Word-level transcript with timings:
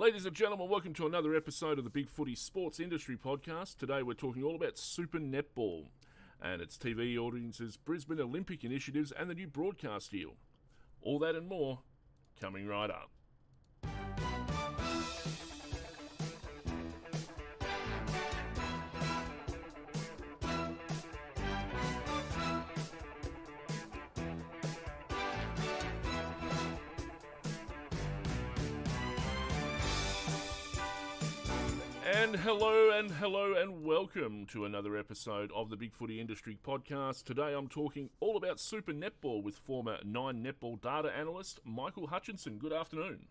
Ladies 0.00 0.24
and 0.24 0.34
gentlemen, 0.34 0.70
welcome 0.70 0.94
to 0.94 1.04
another 1.04 1.34
episode 1.34 1.76
of 1.76 1.84
the 1.84 1.90
Big 1.90 2.08
Footy 2.08 2.34
Sports 2.34 2.80
Industry 2.80 3.18
Podcast. 3.18 3.76
Today 3.76 4.02
we're 4.02 4.14
talking 4.14 4.42
all 4.42 4.54
about 4.54 4.78
Super 4.78 5.18
Netball 5.18 5.88
and 6.40 6.62
its 6.62 6.78
TV 6.78 7.18
audiences, 7.18 7.76
Brisbane 7.76 8.18
Olympic 8.18 8.64
initiatives, 8.64 9.12
and 9.12 9.28
the 9.28 9.34
new 9.34 9.46
broadcast 9.46 10.10
deal. 10.10 10.36
All 11.02 11.18
that 11.18 11.34
and 11.34 11.46
more 11.46 11.80
coming 12.40 12.66
right 12.66 12.88
up. 12.88 13.10
Hello, 32.40 32.90
and 32.98 33.10
hello, 33.10 33.52
and 33.52 33.84
welcome 33.84 34.46
to 34.46 34.64
another 34.64 34.96
episode 34.96 35.50
of 35.54 35.68
the 35.68 35.76
Big 35.76 35.92
Footy 35.92 36.18
Industry 36.18 36.56
Podcast. 36.66 37.24
Today 37.24 37.52
I'm 37.52 37.68
talking 37.68 38.08
all 38.18 38.38
about 38.38 38.58
Super 38.58 38.92
Netball 38.92 39.42
with 39.42 39.56
former 39.56 39.98
Nine 40.04 40.42
Netball 40.42 40.80
data 40.80 41.14
analyst 41.14 41.60
Michael 41.66 42.06
Hutchinson. 42.06 42.56
Good 42.56 42.72
afternoon. 42.72 43.26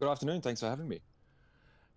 Good 0.00 0.08
afternoon. 0.08 0.40
Thanks 0.40 0.60
for 0.60 0.66
having 0.66 0.88
me. 0.88 1.00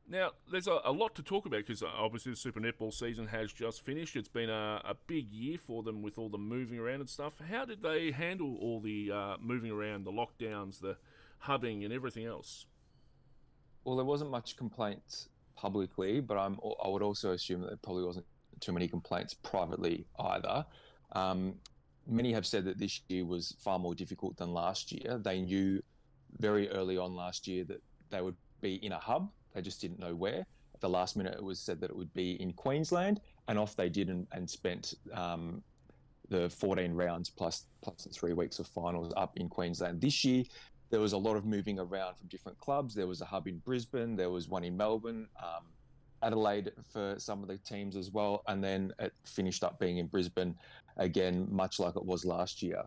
Now, 0.08 0.34
there's 0.52 0.68
a, 0.68 0.80
a 0.86 0.92
lot 0.92 1.16
to 1.16 1.24
talk 1.24 1.48
about 1.48 1.66
because 1.66 1.82
obviously 1.82 2.34
the 2.34 2.38
Super 2.38 2.60
Netball 2.60 2.94
season 2.94 3.26
has 3.26 3.52
just 3.52 3.82
finished. 3.82 4.16
It's 4.16 4.30
been 4.30 4.52
a, 4.52 4.80
a, 4.86 4.96
big 5.08 5.32
year 5.32 5.58
for 5.58 5.82
them 5.82 6.04
with 6.04 6.20
all 6.20 6.30
the 6.30 6.38
moving 6.38 6.78
around 6.78 7.00
and 7.00 7.10
stuff. 7.10 7.42
How 7.50 7.66
did 7.66 7.82
they 7.82 8.12
handle 8.12 8.58
all 8.58 8.80
the 8.80 9.12
uh, 9.12 9.38
moving 9.42 9.72
around, 9.72 10.04
the 10.04 10.12
lockdowns, 10.12 10.82
the 10.82 10.98
hubbing, 11.40 11.84
and 11.84 11.92
everything 11.92 12.26
else? 12.26 12.68
Well, 13.84 13.96
there 13.96 14.06
wasn't 14.06 14.30
much 14.30 14.56
complaints 14.56 15.28
publicly, 15.62 16.20
but 16.20 16.38
I'm 16.38 16.60
I 16.84 16.88
would 16.88 17.04
also 17.04 17.32
assume 17.32 17.62
that 17.62 17.68
there 17.68 17.78
probably 17.78 18.04
wasn't 18.04 18.26
too 18.60 18.74
many 18.74 18.88
complaints 18.88 19.34
privately 19.34 20.06
either. 20.20 20.66
Um, 21.14 21.56
many 22.08 22.34
have 22.34 22.48
said 22.48 22.66
that 22.66 22.80
this 22.80 23.02
year 23.10 23.26
was 23.26 23.56
far 23.60 23.78
more 23.78 23.94
difficult 23.94 24.36
than 24.38 24.54
last 24.54 24.92
year. 24.92 25.20
They 25.24 25.42
knew 25.42 25.82
very 26.40 26.68
early 26.70 26.98
on 26.98 27.16
last 27.16 27.48
year 27.48 27.64
that 27.66 27.82
they 28.10 28.22
would 28.22 28.36
be 28.62 28.76
in 28.86 28.92
a 28.92 29.00
hub. 29.00 29.30
They 29.54 29.62
just 29.62 29.82
didn't 29.82 30.00
know 30.00 30.16
where. 30.16 30.46
At 30.74 30.82
the 30.82 30.90
last 30.90 31.16
minute, 31.16 31.36
it 31.36 31.44
was 31.44 31.60
said 31.60 31.80
that 31.82 31.92
it 31.92 31.96
would 31.96 32.14
be 32.14 32.42
in 32.42 32.54
Queensland, 32.54 33.22
and 33.48 33.60
off 33.60 33.76
they 33.76 33.90
did 33.90 34.10
and, 34.10 34.26
and 34.32 34.50
spent 34.50 34.96
um, 35.14 35.62
the 36.30 36.50
14 36.50 36.94
rounds 36.94 37.30
plus 37.30 37.66
plus 37.84 38.04
the 38.04 38.10
three 38.10 38.34
weeks 38.34 38.58
of 38.58 38.66
finals 38.68 39.14
up 39.16 39.38
in 39.38 39.48
Queensland. 39.48 40.02
This 40.02 40.24
year, 40.24 40.44
there 40.92 41.00
was 41.00 41.14
a 41.14 41.18
lot 41.18 41.38
of 41.38 41.46
moving 41.46 41.80
around 41.80 42.18
from 42.18 42.28
different 42.28 42.60
clubs. 42.60 42.94
There 42.94 43.08
was 43.08 43.22
a 43.22 43.26
hub 43.26 43.48
in 43.48 43.58
Brisbane, 43.60 44.16
there 44.16 44.30
was 44.30 44.48
one 44.48 44.64
in 44.64 44.78
Melbourne, 44.78 45.28
um, 45.42 45.64
Adelaide 46.22 46.72
for 46.92 47.16
some 47.18 47.42
of 47.42 47.48
the 47.48 47.58
teams 47.58 47.96
as 47.96 48.12
well, 48.12 48.44
and 48.48 48.64
then 48.64 48.94
it 49.00 49.14
finished 49.24 49.64
up 49.64 49.80
being 49.80 49.98
in 49.98 50.08
Brisbane 50.08 50.56
again, 50.98 51.48
much 51.50 51.80
like 51.80 51.96
it 51.96 52.06
was 52.06 52.26
last 52.26 52.62
year. 52.62 52.84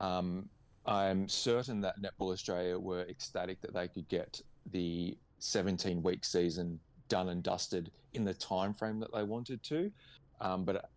Um, 0.00 0.48
I'm 0.86 1.28
certain 1.28 1.80
that 1.82 2.00
Netball 2.02 2.32
Australia 2.32 2.78
were 2.78 3.02
ecstatic 3.02 3.60
that 3.60 3.72
they 3.72 3.86
could 3.86 4.08
get 4.08 4.40
the 4.72 5.16
17 5.38 6.02
week 6.02 6.24
season 6.24 6.80
done 7.08 7.28
and 7.28 7.42
dusted 7.42 7.92
in 8.14 8.24
the 8.24 8.34
time 8.34 8.74
frame 8.74 8.98
that 9.00 9.12
they 9.14 9.22
wanted 9.22 9.62
to. 9.64 9.92
Um, 10.40 10.64
but 10.64 10.90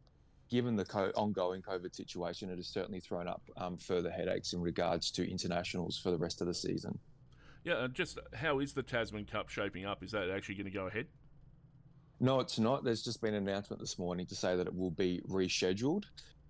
given 0.50 0.76
the 0.76 0.86
co- 0.86 1.12
ongoing 1.16 1.62
COVID 1.62 1.96
situation, 1.96 2.50
it 2.50 2.58
has 2.58 2.68
certainly 2.68 3.00
thrown 3.00 3.28
up 3.28 3.42
um, 3.58 3.78
further 3.78 4.12
headaches 4.12 4.54
in 4.54 4.62
regards 4.62 5.12
to 5.12 5.30
internationals 5.30 5.98
for 5.98 6.12
the 6.12 6.18
rest 6.18 6.42
of 6.42 6.48
the 6.48 6.54
season. 6.54 6.98
Yeah, 7.64 7.88
just 7.92 8.20
how 8.34 8.60
is 8.60 8.74
the 8.74 8.84
Tasman 8.84 9.26
Cup 9.26 9.50
shaping 9.50 9.86
up? 9.86 10.04
Is 10.04 10.12
that 10.12 10.30
actually 10.30 10.56
going 10.56 10.66
to 10.66 10.72
go 10.72 10.88
ahead? 10.88 11.08
No, 12.20 12.40
it's 12.40 12.60
not. 12.60 12.84
There's 12.84 13.04
just 13.04 13.22
been 13.22 13.34
an 13.34 13.48
announcement 13.48 13.82
this 13.82 13.98
morning 13.98 14.26
to 14.28 14.36
say 14.36 14.56
that 14.56 14.68
it 14.68 14.76
will 14.76 14.92
be 14.92 15.22
rescheduled, 15.28 16.04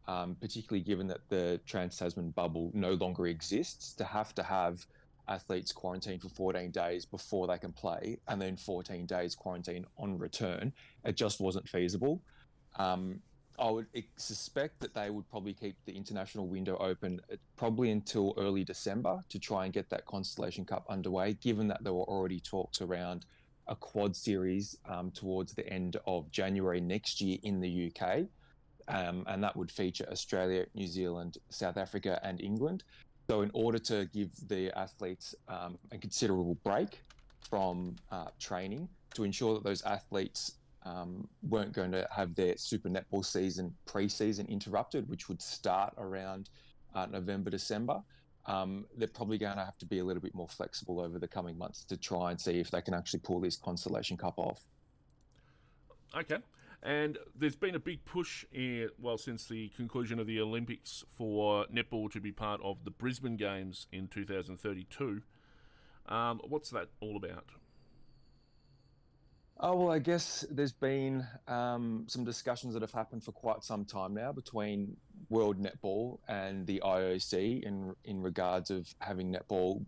um, 0.07 0.35
particularly 0.39 0.83
given 0.83 1.07
that 1.07 1.21
the 1.29 1.59
Trans 1.65 1.97
Tasman 1.97 2.31
bubble 2.31 2.69
no 2.73 2.93
longer 2.93 3.27
exists. 3.27 3.93
To 3.93 4.03
have 4.03 4.35
to 4.35 4.43
have 4.43 4.85
athletes 5.27 5.71
quarantine 5.71 6.19
for 6.19 6.29
14 6.29 6.69
days 6.69 7.05
before 7.05 7.47
they 7.47 7.57
can 7.57 7.71
play 7.71 8.19
and 8.27 8.39
then 8.39 8.55
14 8.55 9.07
days 9.07 9.33
quarantine 9.33 9.85
on 9.97 10.17
return, 10.19 10.71
it 11.03 11.15
just 11.15 11.39
wasn't 11.39 11.67
feasible. 11.67 12.21
Um, 12.75 13.21
I 13.59 13.69
would 13.69 13.87
suspect 14.17 14.79
that 14.79 14.93
they 14.93 15.09
would 15.09 15.29
probably 15.29 15.53
keep 15.53 15.75
the 15.85 15.95
international 15.95 16.47
window 16.47 16.77
open 16.77 17.21
uh, 17.31 17.35
probably 17.55 17.91
until 17.91 18.33
early 18.37 18.63
December 18.63 19.23
to 19.29 19.39
try 19.39 19.65
and 19.65 19.73
get 19.73 19.89
that 19.89 20.05
Constellation 20.05 20.65
Cup 20.65 20.85
underway, 20.89 21.33
given 21.33 21.67
that 21.69 21.83
there 21.83 21.93
were 21.93 22.03
already 22.03 22.39
talks 22.39 22.81
around 22.81 23.25
a 23.67 23.75
quad 23.75 24.15
series 24.15 24.77
um, 24.87 25.11
towards 25.11 25.53
the 25.53 25.67
end 25.69 25.97
of 26.05 26.29
January 26.31 26.81
next 26.81 27.21
year 27.21 27.37
in 27.43 27.59
the 27.59 27.91
UK. 27.91 28.25
Um, 28.87 29.23
and 29.27 29.43
that 29.43 29.55
would 29.55 29.71
feature 29.71 30.05
Australia, 30.11 30.65
New 30.75 30.87
Zealand, 30.87 31.37
South 31.49 31.77
Africa, 31.77 32.19
and 32.23 32.39
England. 32.41 32.83
So, 33.27 33.41
in 33.41 33.49
order 33.53 33.79
to 33.79 34.05
give 34.13 34.29
the 34.47 34.71
athletes 34.77 35.33
um, 35.47 35.79
a 35.91 35.97
considerable 35.97 36.55
break 36.63 37.01
from 37.49 37.95
uh, 38.11 38.27
training, 38.39 38.87
to 39.15 39.23
ensure 39.23 39.55
that 39.55 39.63
those 39.63 39.81
athletes 39.83 40.57
um, 40.85 41.27
weren't 41.49 41.73
going 41.73 41.91
to 41.91 42.07
have 42.11 42.35
their 42.35 42.55
Super 42.57 42.89
Netball 42.89 43.25
season 43.25 43.73
pre-season 43.85 44.45
interrupted, 44.47 45.09
which 45.09 45.27
would 45.27 45.41
start 45.41 45.93
around 45.97 46.49
uh, 46.93 47.07
November, 47.07 47.49
December. 47.49 48.01
Um, 48.45 48.85
they're 48.95 49.07
probably 49.07 49.39
going 49.39 49.57
to 49.57 49.65
have 49.65 49.77
to 49.79 49.85
be 49.85 49.99
a 49.99 50.03
little 50.03 50.21
bit 50.21 50.35
more 50.35 50.47
flexible 50.47 50.99
over 50.99 51.17
the 51.17 51.27
coming 51.27 51.57
months 51.57 51.83
to 51.85 51.97
try 51.97 52.29
and 52.29 52.39
see 52.39 52.59
if 52.59 52.69
they 52.69 52.81
can 52.81 52.93
actually 52.93 53.21
pull 53.21 53.39
this 53.39 53.57
Constellation 53.57 54.17
Cup 54.17 54.35
off. 54.37 54.61
Okay. 56.15 56.37
And 56.83 57.17
there's 57.35 57.55
been 57.55 57.73
a 57.73 57.79
big 57.79 58.05
push, 58.05 58.45
in, 58.53 58.89
well, 59.01 59.17
since 59.17 59.47
the 59.47 59.69
conclusion 59.69 60.19
of 60.19 60.27
the 60.27 60.39
Olympics 60.39 61.03
for 61.17 61.65
netball 61.73 62.11
to 62.11 62.21
be 62.21 62.31
part 62.31 62.61
of 62.63 62.85
the 62.85 62.91
Brisbane 62.91 63.37
Games 63.37 63.87
in 63.91 64.07
2032. 64.07 65.23
Um, 66.07 66.39
what's 66.47 66.69
that 66.69 66.89
all 66.99 67.17
about? 67.17 67.45
Oh, 69.59 69.75
well, 69.75 69.91
I 69.91 69.99
guess 69.99 70.45
there's 70.51 70.73
been 70.73 71.25
um, 71.47 72.03
some 72.07 72.25
discussions 72.25 72.73
that 72.73 72.81
have 72.81 72.91
happened 72.91 73.23
for 73.23 73.31
quite 73.31 73.63
some 73.63 73.85
time 73.85 74.13
now 74.13 74.33
between 74.33 74.97
World 75.29 75.57
Netball 75.57 76.19
and 76.27 76.67
the 76.67 76.81
IOC 76.83 77.63
in, 77.63 77.95
in 78.03 78.21
regards 78.21 78.69
of 78.69 78.93
having 78.99 79.33
netball 79.33 79.83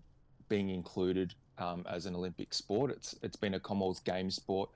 being 0.48 0.70
included 0.70 1.34
um, 1.58 1.86
as 1.90 2.06
an 2.06 2.16
Olympic 2.16 2.54
sport. 2.54 2.92
It's 2.92 3.14
It's 3.22 3.36
been 3.36 3.56
a 3.56 3.60
Commonwealth 3.60 4.06
Games 4.06 4.36
sport 4.36 4.70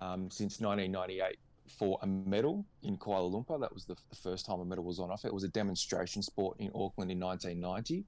um, 0.00 0.28
since 0.28 0.60
1998 0.60 1.38
for 1.78 1.98
a 2.02 2.06
medal 2.06 2.64
in 2.82 2.96
Kuala 2.96 3.30
Lumpur. 3.30 3.60
That 3.60 3.72
was 3.72 3.84
the, 3.84 3.94
the, 4.10 4.16
first 4.16 4.44
time 4.44 4.58
a 4.58 4.64
medal 4.64 4.84
was 4.84 4.98
on 4.98 5.10
offer. 5.10 5.28
It 5.28 5.34
was 5.34 5.44
a 5.44 5.48
demonstration 5.48 6.22
sport 6.22 6.58
in 6.58 6.68
Auckland 6.74 7.12
in 7.12 7.20
1990. 7.20 8.04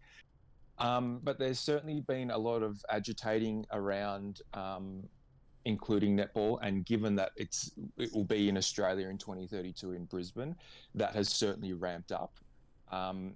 Um, 0.79 1.21
but 1.23 1.39
there's 1.39 1.59
certainly 1.59 2.01
been 2.01 2.31
a 2.31 2.39
lot 2.39 2.63
of 2.63 2.85
agitating 2.89 3.67
around 3.73 4.43
um, 4.55 5.09
including 5.65 6.17
netball. 6.17 6.59
And 6.63 6.85
given 6.85 7.15
that 7.17 7.33
it's 7.37 7.73
it 7.97 8.13
will 8.13 8.25
be 8.25 8.49
in 8.49 8.57
Australia 8.57 9.09
in 9.09 9.19
2032 9.19 9.93
in 9.93 10.05
Brisbane, 10.05 10.57
that 10.95 11.15
has 11.15 11.29
certainly 11.29 11.73
ramped 11.73 12.13
up. 12.13 12.39
Um, 12.91 13.35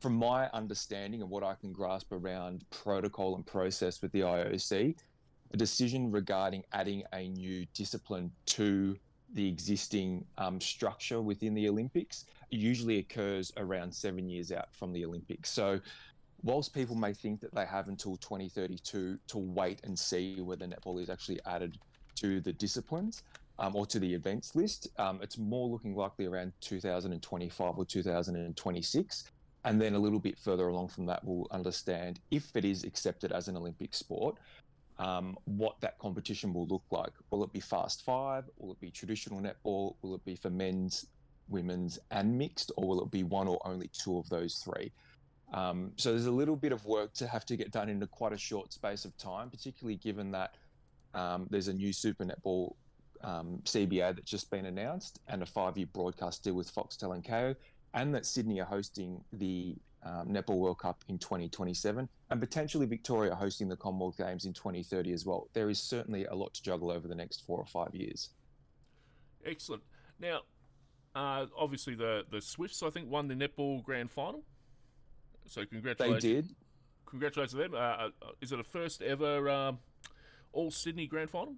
from 0.00 0.14
my 0.14 0.48
understanding 0.50 1.22
and 1.22 1.30
what 1.30 1.44
I 1.44 1.54
can 1.54 1.72
grasp 1.72 2.12
around 2.12 2.64
protocol 2.70 3.36
and 3.36 3.46
process 3.46 4.02
with 4.02 4.10
the 4.12 4.20
IOC, 4.20 4.96
a 5.52 5.56
decision 5.56 6.10
regarding 6.10 6.64
adding 6.72 7.04
a 7.12 7.28
new 7.28 7.64
discipline 7.74 8.32
to 8.46 8.96
the 9.34 9.46
existing 9.46 10.24
um, 10.38 10.60
structure 10.60 11.20
within 11.20 11.54
the 11.54 11.68
Olympics 11.68 12.24
usually 12.50 12.98
occurs 12.98 13.52
around 13.56 13.92
seven 13.92 14.28
years 14.28 14.52
out 14.52 14.74
from 14.74 14.92
the 14.92 15.04
Olympics. 15.04 15.50
So 15.50 15.80
whilst 16.42 16.72
people 16.72 16.94
may 16.94 17.12
think 17.12 17.40
that 17.40 17.54
they 17.54 17.66
have 17.66 17.88
until 17.88 18.16
2032 18.16 19.18
to 19.26 19.38
wait 19.38 19.80
and 19.84 19.98
see 19.98 20.40
whether 20.40 20.66
netball 20.66 21.00
is 21.02 21.10
actually 21.10 21.40
added 21.46 21.78
to 22.16 22.40
the 22.40 22.52
disciplines 22.52 23.22
um, 23.58 23.74
or 23.74 23.86
to 23.86 23.98
the 23.98 24.12
events 24.12 24.54
list, 24.54 24.88
um, 24.98 25.20
it's 25.22 25.38
more 25.38 25.68
looking 25.68 25.94
likely 25.94 26.26
around 26.26 26.52
2025 26.60 27.78
or 27.78 27.84
2026. 27.84 29.24
And 29.64 29.80
then 29.80 29.94
a 29.94 29.98
little 29.98 30.20
bit 30.20 30.38
further 30.38 30.68
along 30.68 30.88
from 30.88 31.06
that, 31.06 31.24
we'll 31.24 31.48
understand 31.50 32.20
if 32.30 32.54
it 32.54 32.64
is 32.64 32.84
accepted 32.84 33.32
as 33.32 33.48
an 33.48 33.56
Olympic 33.56 33.92
sport, 33.94 34.36
um, 34.98 35.36
what 35.44 35.80
that 35.80 35.98
competition 35.98 36.52
will 36.52 36.66
look 36.66 36.84
like. 36.90 37.12
Will 37.30 37.44
it 37.44 37.52
be 37.52 37.60
fast 37.60 38.04
five? 38.04 38.44
Will 38.58 38.72
it 38.72 38.80
be 38.80 38.90
traditional 38.90 39.40
netball? 39.40 39.96
Will 40.02 40.14
it 40.14 40.24
be 40.24 40.36
for 40.36 40.50
men's, 40.50 41.06
women's, 41.48 41.98
and 42.10 42.36
mixed? 42.36 42.72
Or 42.76 42.88
will 42.88 43.02
it 43.02 43.10
be 43.10 43.24
one 43.24 43.48
or 43.48 43.60
only 43.66 43.90
two 43.92 44.18
of 44.18 44.28
those 44.28 44.56
three? 44.56 44.92
Um, 45.52 45.92
so 45.96 46.10
there's 46.10 46.26
a 46.26 46.30
little 46.30 46.56
bit 46.56 46.72
of 46.72 46.84
work 46.84 47.14
to 47.14 47.26
have 47.26 47.46
to 47.46 47.56
get 47.56 47.70
done 47.70 47.88
in 47.88 48.02
a 48.02 48.06
quite 48.06 48.32
a 48.32 48.38
short 48.38 48.72
space 48.72 49.04
of 49.04 49.16
time, 49.16 49.50
particularly 49.50 49.96
given 49.96 50.30
that 50.32 50.54
um, 51.14 51.46
there's 51.50 51.68
a 51.68 51.72
new 51.72 51.92
Super 51.92 52.24
Netball 52.24 52.74
um, 53.22 53.60
CBA 53.64 54.14
that's 54.14 54.30
just 54.30 54.50
been 54.50 54.66
announced 54.66 55.20
and 55.28 55.42
a 55.42 55.46
five-year 55.46 55.88
broadcast 55.92 56.44
deal 56.44 56.54
with 56.54 56.72
Foxtel 56.72 57.14
and 57.14 57.24
Kayo, 57.24 57.56
and 57.94 58.14
that 58.14 58.26
Sydney 58.26 58.60
are 58.60 58.66
hosting 58.66 59.22
the 59.32 59.74
um, 60.04 60.28
Netball 60.28 60.58
World 60.58 60.78
Cup 60.78 61.02
in 61.08 61.18
2027, 61.18 62.08
and 62.30 62.40
potentially 62.40 62.86
Victoria 62.86 63.34
hosting 63.34 63.68
the 63.68 63.76
Commonwealth 63.76 64.18
Games 64.18 64.44
in 64.44 64.52
2030 64.52 65.12
as 65.12 65.26
well. 65.26 65.48
There 65.54 65.70
is 65.70 65.80
certainly 65.80 66.26
a 66.26 66.34
lot 66.34 66.54
to 66.54 66.62
juggle 66.62 66.90
over 66.90 67.08
the 67.08 67.14
next 67.14 67.44
four 67.46 67.58
or 67.58 67.66
five 67.66 67.94
years. 67.94 68.30
Excellent. 69.44 69.82
Now, 70.20 70.42
uh, 71.14 71.46
obviously 71.56 71.94
the 71.94 72.24
the 72.30 72.40
Swifts, 72.40 72.82
I 72.82 72.90
think, 72.90 73.10
won 73.10 73.28
the 73.28 73.34
netball 73.34 73.82
grand 73.82 74.10
final. 74.10 74.44
So 75.48 75.64
congratulations. 75.64 76.22
They 76.22 76.34
did. 76.34 76.54
Congratulations 77.06 77.52
to 77.52 77.58
them. 77.58 77.74
Uh, 77.74 77.76
uh, 77.76 78.10
is 78.40 78.52
it 78.52 78.60
a 78.60 78.64
first 78.64 79.02
ever 79.02 79.48
um, 79.48 79.78
All 80.52 80.70
Sydney 80.70 81.06
grand 81.06 81.30
final? 81.30 81.54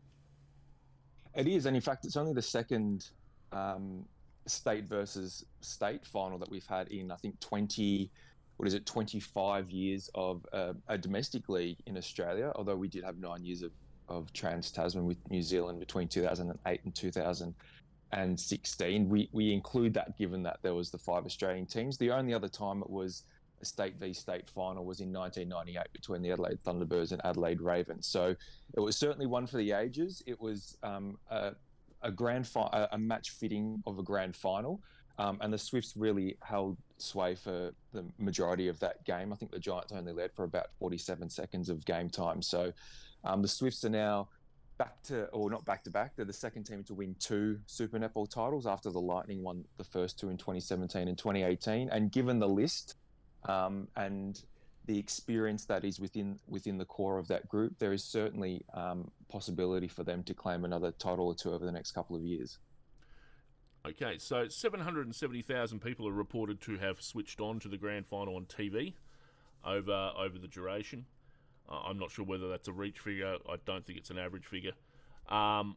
It 1.35 1.47
is, 1.47 1.67
and 1.67 1.77
in 1.77 1.83
fact, 1.83 2.05
it's 2.05 2.17
only 2.17 2.33
the 2.33 2.43
second 2.43 3.11
um, 3.53 4.05
state 4.47 4.85
versus 4.85 5.45
state 5.61 6.07
final 6.07 6.39
that 6.39 6.51
we've 6.51 6.67
had 6.67 6.89
in 6.89 7.11
I 7.11 7.17
think 7.17 7.39
20 7.41 8.11
what 8.57 8.69
is 8.69 8.75
it 8.75 8.87
25 8.87 9.71
years 9.71 10.11
of 10.15 10.47
uh, 10.53 10.75
a 10.89 10.99
domestic 10.99 11.49
league 11.49 11.79
in 11.87 11.97
Australia 11.97 12.53
although 12.57 12.77
we 12.77 12.89
did 12.89 13.05
have 13.05 13.17
9 13.19 13.45
years 13.45 13.63
of 13.63 13.71
of 14.09 14.33
trans 14.33 14.73
Tasman 14.73 15.07
with 15.07 15.19
New 15.31 15.43
Zealand 15.43 15.79
between 15.79 16.09
2008 16.09 16.81
and 16.85 16.95
2016 16.95 19.09
we 19.09 19.29
we 19.33 19.53
include 19.53 19.95
that 19.95 20.19
given 20.19 20.43
that 20.43 20.59
there 20.63 20.75
was 20.75 20.91
the 20.91 20.99
five 20.99 21.25
Australian 21.25 21.67
teams 21.67 21.97
the 21.97 22.11
only 22.11 22.35
other 22.35 22.49
time 22.49 22.83
it 22.83 22.91
was 22.91 23.23
state 23.63 23.95
v 23.99 24.13
state 24.13 24.49
final 24.49 24.85
was 24.85 25.01
in 25.01 25.13
1998 25.13 25.93
between 25.93 26.23
the 26.23 26.31
Adelaide 26.31 26.59
Thunderbirds 26.65 27.13
and 27.13 27.21
Adelaide 27.25 27.61
Ravens 27.61 28.07
so 28.07 28.35
it 28.75 28.81
was 28.81 28.97
certainly 28.97 29.27
one 29.27 29.47
for 29.47 29.57
the 29.57 29.73
ages 29.73 30.23
it 30.27 30.41
was 30.41 30.77
um, 30.83 31.19
a, 31.31 31.53
a 32.03 32.11
grand 32.11 32.47
fi- 32.47 32.89
a 32.93 32.99
match 32.99 33.31
fitting 33.31 33.83
of 33.87 33.99
a 33.99 34.03
grand 34.03 34.37
final. 34.37 34.81
Um, 35.19 35.39
and 35.43 35.53
the 35.53 35.59
Swifts 35.59 35.97
really 35.97 36.39
held 36.43 36.79
sway 36.97 37.35
for 37.35 37.73
the 37.93 38.05
majority 38.19 38.69
of 38.69 38.81
that 38.81 39.05
game. 39.05 39.33
I 39.33 39.37
think 39.37 39.53
the 39.53 39.59
Giants 39.59 39.93
only 39.93 40.13
led 40.13 40.33
for 40.33 40.45
about 40.45 40.69
47 40.79 41.29
seconds 41.29 41.69
of 41.69 41.85
game 41.85 42.09
time. 42.09 42.41
So 42.41 42.73
um, 43.25 43.43
the 43.43 43.49
Swifts 43.49 43.85
are 43.85 43.91
now 43.91 44.29
back 44.79 45.03
to, 45.05 45.27
or 45.27 45.51
not 45.51 45.63
back 45.67 45.85
to 45.85 45.91
back, 45.91 46.17
they're 46.17 46.25
the 46.25 46.33
second 46.33 46.65
team 46.65 46.83
to 46.85 46.95
win 46.95 47.15
two 47.19 47.59
Super 47.67 47.99
Netball 47.99 48.31
titles 48.31 48.67
after 48.67 48.91
the 48.91 49.01
Lightning 49.01 49.43
won 49.43 49.63
the 49.77 49.85
first 49.85 50.19
two 50.19 50.31
in 50.31 50.39
2017 50.39 51.07
and 51.07 51.19
2018. 51.19 51.91
And 51.91 52.11
given 52.11 52.39
the 52.39 52.49
list 52.49 52.95
um, 53.45 53.89
and 53.97 54.43
the 54.87 54.99
experience 54.99 55.67
that 55.67 55.85
is 55.85 56.01
within 56.01 56.39
within 56.49 56.79
the 56.79 56.85
core 56.85 57.19
of 57.19 57.29
that 57.29 57.49
group, 57.49 57.79
there 57.79 57.93
is 57.93 58.03
certainly 58.03 58.65
um, 58.75 59.11
possibility 59.29 59.89
for 59.89 60.03
them 60.03 60.23
to 60.25 60.35
claim 60.35 60.65
another 60.65 60.91
title 60.93 61.27
or 61.27 61.35
two 61.35 61.53
over 61.53 61.65
the 61.65 61.73
next 61.73 61.93
couple 61.93 62.17
of 62.17 62.23
years. 62.23 62.59
Okay, 63.87 64.19
so 64.19 64.47
770,000 64.47 65.81
people 65.81 66.07
are 66.07 66.13
reported 66.13 66.61
to 66.63 66.77
have 66.77 67.01
switched 67.01 67.41
on 67.41 67.59
to 67.61 67.69
the 67.69 67.79
grand 67.79 68.07
final 68.07 68.37
on 68.37 68.45
TV 68.45 68.95
over 69.65 70.13
over 70.19 70.39
the 70.39 70.49
duration. 70.49 71.07
Uh, 71.69 71.81
I'm 71.87 71.99
not 71.99 72.11
sure 72.11 72.25
whether 72.25 72.49
that's 72.49 72.69
a 72.69 72.73
reach 72.73 72.99
figure. 72.99 73.37
I 73.49 73.57
don't 73.65 73.87
think 73.87 73.99
it's 73.99 74.11
an 74.11 74.19
average 74.19 74.47
figure. 74.47 74.73
Um, 75.29 75.77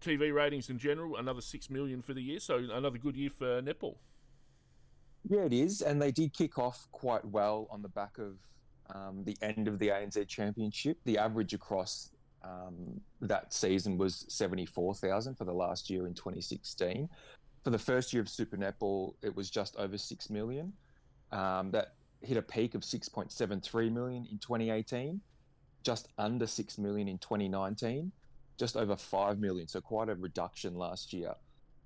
TV 0.00 0.32
ratings 0.32 0.70
in 0.70 0.78
general, 0.78 1.16
another 1.16 1.40
six 1.40 1.68
million 1.68 2.00
for 2.00 2.14
the 2.14 2.22
year, 2.22 2.40
so 2.40 2.58
another 2.72 2.98
good 2.98 3.16
year 3.16 3.30
for 3.30 3.60
netball. 3.60 3.96
Yeah, 5.28 5.42
it 5.42 5.52
is, 5.52 5.82
and 5.82 6.00
they 6.00 6.10
did 6.10 6.32
kick 6.32 6.58
off 6.58 6.88
quite 6.92 7.24
well 7.24 7.68
on 7.70 7.82
the 7.82 7.88
back 7.88 8.18
of 8.18 8.36
um, 8.94 9.22
the 9.24 9.36
end 9.42 9.68
of 9.68 9.78
the 9.78 9.88
ANZ 9.88 10.26
Championship. 10.28 10.98
The 11.04 11.18
average 11.18 11.52
across 11.52 12.10
um, 12.42 13.00
that 13.20 13.52
season 13.52 13.98
was 13.98 14.24
seventy-four 14.28 14.94
thousand 14.94 15.36
for 15.36 15.44
the 15.44 15.52
last 15.52 15.90
year 15.90 16.06
in 16.06 16.14
2016. 16.14 17.08
For 17.62 17.70
the 17.70 17.78
first 17.78 18.12
year 18.12 18.22
of 18.22 18.28
Super 18.28 18.56
Netball, 18.56 19.14
it 19.22 19.36
was 19.36 19.50
just 19.50 19.76
over 19.76 19.98
six 19.98 20.30
million. 20.30 20.72
Um, 21.32 21.70
that 21.72 21.94
hit 22.22 22.36
a 22.36 22.42
peak 22.42 22.74
of 22.74 22.82
6.73 22.82 23.92
million 23.92 24.26
in 24.30 24.38
2018, 24.38 25.20
just 25.82 26.08
under 26.18 26.46
6 26.46 26.78
million 26.78 27.08
in 27.08 27.18
2019, 27.18 28.12
just 28.58 28.76
over 28.76 28.96
5 28.96 29.38
million. 29.38 29.68
So 29.68 29.80
quite 29.80 30.08
a 30.08 30.14
reduction 30.14 30.74
last 30.74 31.12
year 31.12 31.34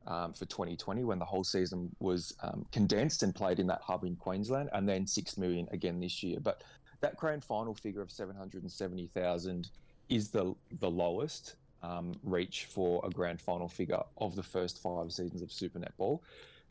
um, 0.06 0.32
for 0.32 0.44
2020 0.46 1.04
when 1.04 1.18
the 1.18 1.24
whole 1.24 1.44
season 1.44 1.94
was 2.00 2.34
um, 2.42 2.66
condensed 2.72 3.22
and 3.22 3.34
played 3.34 3.58
in 3.58 3.66
that 3.68 3.80
hub 3.82 4.04
in 4.04 4.16
Queensland, 4.16 4.68
and 4.72 4.88
then 4.88 5.06
six 5.06 5.36
million 5.38 5.68
again 5.72 6.00
this 6.00 6.22
year. 6.22 6.38
But 6.40 6.62
that 7.00 7.16
grand 7.16 7.44
final 7.44 7.74
figure 7.74 8.02
of 8.02 8.10
770,000 8.10 9.70
is 10.08 10.30
the 10.30 10.54
the 10.80 10.90
lowest 10.90 11.56
um, 11.82 12.12
reach 12.22 12.64
for 12.64 13.02
a 13.04 13.10
grand 13.10 13.40
final 13.40 13.68
figure 13.68 14.02
of 14.18 14.36
the 14.36 14.42
first 14.42 14.82
five 14.82 15.12
seasons 15.12 15.42
of 15.42 15.52
Super 15.52 15.78
Netball. 15.78 16.20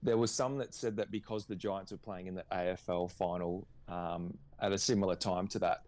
There 0.02 0.18
was 0.18 0.32
some 0.32 0.58
that 0.58 0.74
said 0.74 0.98
that 0.98 1.12
because 1.12 1.46
the 1.46 1.56
Giants 1.56 1.92
were 1.92 1.98
playing 1.98 2.28
in 2.28 2.36
the 2.36 2.46
AFL 2.52 3.12
final 3.12 3.68
um, 3.88 4.38
at 4.60 4.72
a 4.72 4.78
similar 4.78 5.16
time 5.16 5.48
to 5.50 5.60
that 5.60 5.84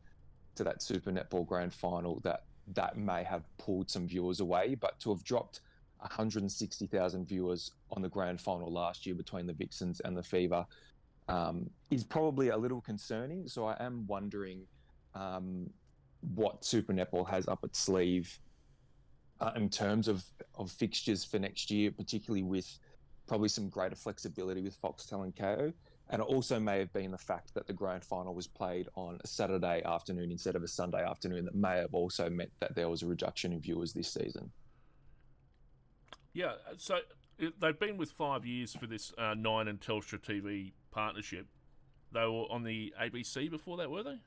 to 0.56 0.64
that 0.64 0.82
Super 0.82 1.12
Netball 1.12 1.46
grand 1.46 1.74
final, 1.74 2.20
that 2.24 2.44
that 2.74 2.98
may 2.98 3.24
have 3.24 3.44
pulled 3.58 3.90
some 3.90 4.08
viewers 4.08 4.40
away. 4.40 4.76
But 4.76 5.00
to 5.02 5.10
have 5.10 5.24
dropped 5.24 5.62
160,000 6.06 7.28
viewers 7.28 7.72
on 7.92 8.02
the 8.02 8.10
grand 8.10 8.40
final 8.40 8.72
last 8.72 9.06
year 9.06 9.16
between 9.16 9.46
the 9.46 9.54
Vixens 9.54 10.00
and 10.02 10.16
the 10.16 10.24
Fever 10.24 10.66
um, 11.28 11.70
is 11.90 12.04
probably 12.04 12.50
a 12.50 12.58
little 12.58 12.82
concerning. 12.82 13.48
So 13.48 13.66
I 13.66 13.76
am 13.80 14.06
wondering 14.08 14.62
um, 15.14 15.70
what 16.36 16.64
Super 16.64 16.94
Netball 16.94 17.28
has 17.30 17.48
up 17.48 17.64
its 17.64 17.80
sleeve 17.80 18.40
uh, 19.42 19.52
in 19.56 19.70
terms 19.70 20.08
of, 20.08 20.24
of 20.56 20.72
fixtures 20.72 21.24
for 21.24 21.40
next 21.40 21.72
year, 21.72 21.92
particularly 21.92 22.44
with 22.44 22.80
probably 23.28 23.50
some 23.50 23.70
greater 23.70 23.96
flexibility 23.96 24.62
with 24.62 24.80
Foxtel 24.80 25.24
and 25.24 25.36
Kayo. 25.36 25.74
And 26.12 26.22
it 26.22 26.26
also 26.26 26.60
may 26.60 26.78
have 26.78 26.94
been 26.94 27.10
the 27.10 27.18
fact 27.18 27.56
that 27.56 27.66
the 27.66 27.74
grand 27.74 28.06
final 28.06 28.36
was 28.36 28.46
played 28.46 28.88
on 28.94 29.20
a 29.24 29.28
Saturday 29.28 29.82
afternoon 29.84 30.30
instead 30.30 30.56
of 30.56 30.62
a 30.62 30.68
Sunday 30.68 31.04
afternoon 31.04 31.46
that 31.46 31.56
may 31.56 31.78
have 31.78 31.96
also 31.96 32.30
meant 32.30 32.52
that 32.60 32.76
there 32.76 32.90
was 32.90 33.02
a 33.02 33.08
reduction 33.08 33.52
in 33.52 33.60
viewers 33.60 33.92
this 33.92 34.14
season. 34.14 34.52
Yeah, 36.36 36.52
so 36.78 37.00
they've 37.40 37.80
been 37.80 37.96
with 37.96 38.12
five 38.12 38.46
years 38.46 38.76
for 38.76 38.88
this 38.88 39.14
uh, 39.18 39.36
Nine 39.36 39.70
and 39.70 39.80
Telstra 39.80 40.20
TV 40.20 40.74
partnership. 40.92 41.48
They 42.12 42.26
were 42.26 42.52
on 42.52 42.62
the 42.62 42.94
ABC 43.02 43.50
before 43.50 43.78
that, 43.78 43.90
were 43.90 44.04
they? 44.04 44.20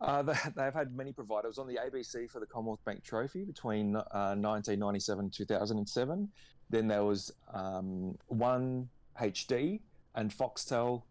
Uh, 0.00 0.22
they, 0.22 0.32
have 0.56 0.72
had 0.72 0.96
many 0.96 1.12
providers 1.12 1.58
on 1.58 1.66
the 1.66 1.74
ABC 1.76 2.30
for 2.30 2.40
the 2.40 2.46
Commonwealth 2.46 2.82
Bank 2.86 3.04
Trophy 3.04 3.44
between 3.44 3.94
uh, 3.94 4.34
1997 4.34 5.24
and 5.26 5.32
2007. 5.32 6.28
Then 6.70 6.88
there 6.88 7.04
was 7.04 7.30
um, 7.52 8.16
One 8.28 8.88
HD 9.20 9.80
and 10.14 10.30
Foxtel 10.30 11.02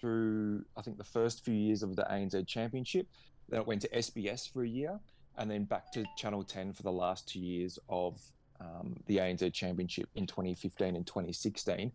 through, 0.00 0.64
I 0.74 0.80
think, 0.80 0.96
the 0.96 1.04
first 1.04 1.44
few 1.44 1.54
years 1.54 1.82
of 1.82 1.96
the 1.96 2.06
ANZ 2.10 2.46
Championship. 2.46 3.08
Then 3.50 3.60
it 3.60 3.66
went 3.66 3.82
to 3.82 3.88
SBS 3.90 4.50
for 4.50 4.64
a 4.64 4.68
year 4.68 4.98
and 5.36 5.50
then 5.50 5.64
back 5.64 5.92
to 5.92 6.04
Channel 6.16 6.44
10 6.44 6.72
for 6.72 6.82
the 6.82 6.92
last 6.92 7.28
two 7.28 7.40
years 7.40 7.78
of 7.90 8.18
um, 8.60 8.96
the 9.06 9.18
ANZ 9.18 9.52
Championship 9.52 10.08
in 10.14 10.26
2015 10.26 10.96
and 10.96 11.06
2016, 11.06 11.92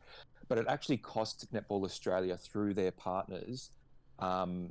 but 0.48 0.58
it 0.58 0.66
actually 0.68 0.98
cost 0.98 1.52
Netball 1.54 1.86
Australia 1.86 2.38
through 2.38 2.74
their 2.74 2.92
partners 2.92 3.72
um, 4.20 4.70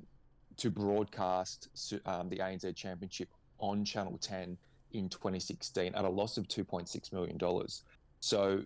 to 0.57 0.71
broadcast 0.71 1.69
um, 2.07 2.29
the 2.29 2.39
ANZ 2.39 2.75
Championship 2.77 3.29
on 3.59 3.85
Channel 3.85 4.19
10 4.19 4.57
in 4.93 5.09
2016 5.09 5.95
at 5.95 6.05
a 6.05 6.09
loss 6.09 6.37
of 6.37 6.49
2.6 6.49 7.13
million 7.13 7.39
dollars. 7.39 7.83
So 8.21 8.63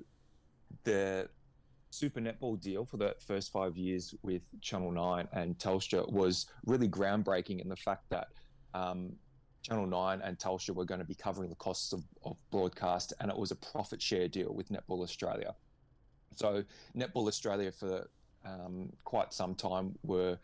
the 0.85 1.29
Super 1.91 2.21
Netball 2.21 2.61
deal 2.61 2.85
for 2.85 2.97
the 2.97 3.15
first 3.25 3.53
five 3.53 3.77
years 3.77 4.15
with 4.23 4.43
Channel 4.61 4.91
9 4.91 5.29
and 5.33 5.57
Telstra 5.59 6.11
was 6.11 6.47
really 6.67 6.89
groundbreaking 6.89 7.61
in 7.61 7.69
the 7.69 7.77
fact 7.77 8.11
that 8.11 8.29
um, 8.75 9.13
Channel 9.65 9.87
9 9.87 10.21
and 10.23 10.39
Telstra 10.39 10.75
were 10.75 10.85
going 10.85 11.01
to 11.01 11.07
be 11.07 11.15
covering 11.15 11.49
the 11.49 11.57
costs 11.57 11.93
of, 11.93 12.03
of 12.25 12.37
broadcast, 12.51 13.15
and 13.21 13.31
it 13.31 13.37
was 13.37 13.51
a 13.51 13.57
profit 13.57 14.01
share 14.01 14.29
deal 14.29 14.53
with 14.53 14.69
Netball 14.69 15.03
Australia. 15.03 15.55
So 16.37 16.65
Netball 16.95 17.29
Australia 17.29 17.73
for 17.73 18.09
um, 18.45 18.91
quite 19.05 19.33
some 19.33 19.55
time 19.55 19.95
were 20.03 20.39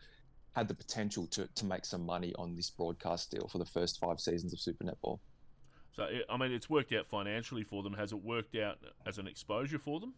had 0.53 0.67
the 0.67 0.73
potential 0.73 1.27
to, 1.27 1.47
to 1.55 1.65
make 1.65 1.85
some 1.85 2.05
money 2.05 2.33
on 2.37 2.55
this 2.55 2.69
broadcast 2.69 3.31
deal 3.31 3.47
for 3.47 3.57
the 3.57 3.65
first 3.65 3.99
five 3.99 4.19
seasons 4.19 4.51
of 4.51 4.59
Super 4.59 4.83
Netball. 4.83 5.19
So 5.93 6.07
I 6.29 6.37
mean, 6.37 6.51
it's 6.51 6.69
worked 6.69 6.93
out 6.93 7.07
financially 7.07 7.63
for 7.63 7.83
them. 7.83 7.93
Has 7.93 8.11
it 8.11 8.23
worked 8.23 8.55
out 8.55 8.77
as 9.05 9.17
an 9.17 9.27
exposure 9.27 9.79
for 9.79 9.99
them? 9.99 10.13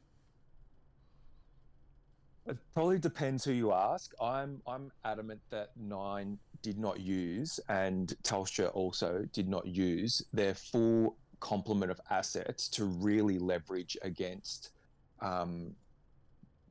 It 2.45 2.57
probably 2.73 2.99
depends 2.99 3.45
who 3.45 3.53
you 3.53 3.71
ask. 3.71 4.13
I'm 4.21 4.61
I'm 4.67 4.91
adamant 5.05 5.41
that 5.49 5.71
Nine 5.77 6.37
did 6.61 6.77
not 6.77 6.99
use 6.99 7.59
and 7.69 8.15
Telstra 8.23 8.69
also 8.73 9.25
did 9.33 9.47
not 9.47 9.65
use 9.65 10.21
their 10.33 10.53
full 10.53 11.17
complement 11.39 11.91
of 11.91 11.99
assets 12.09 12.69
to 12.69 12.85
really 12.85 13.37
leverage 13.37 13.97
against 14.01 14.71
um, 15.21 15.75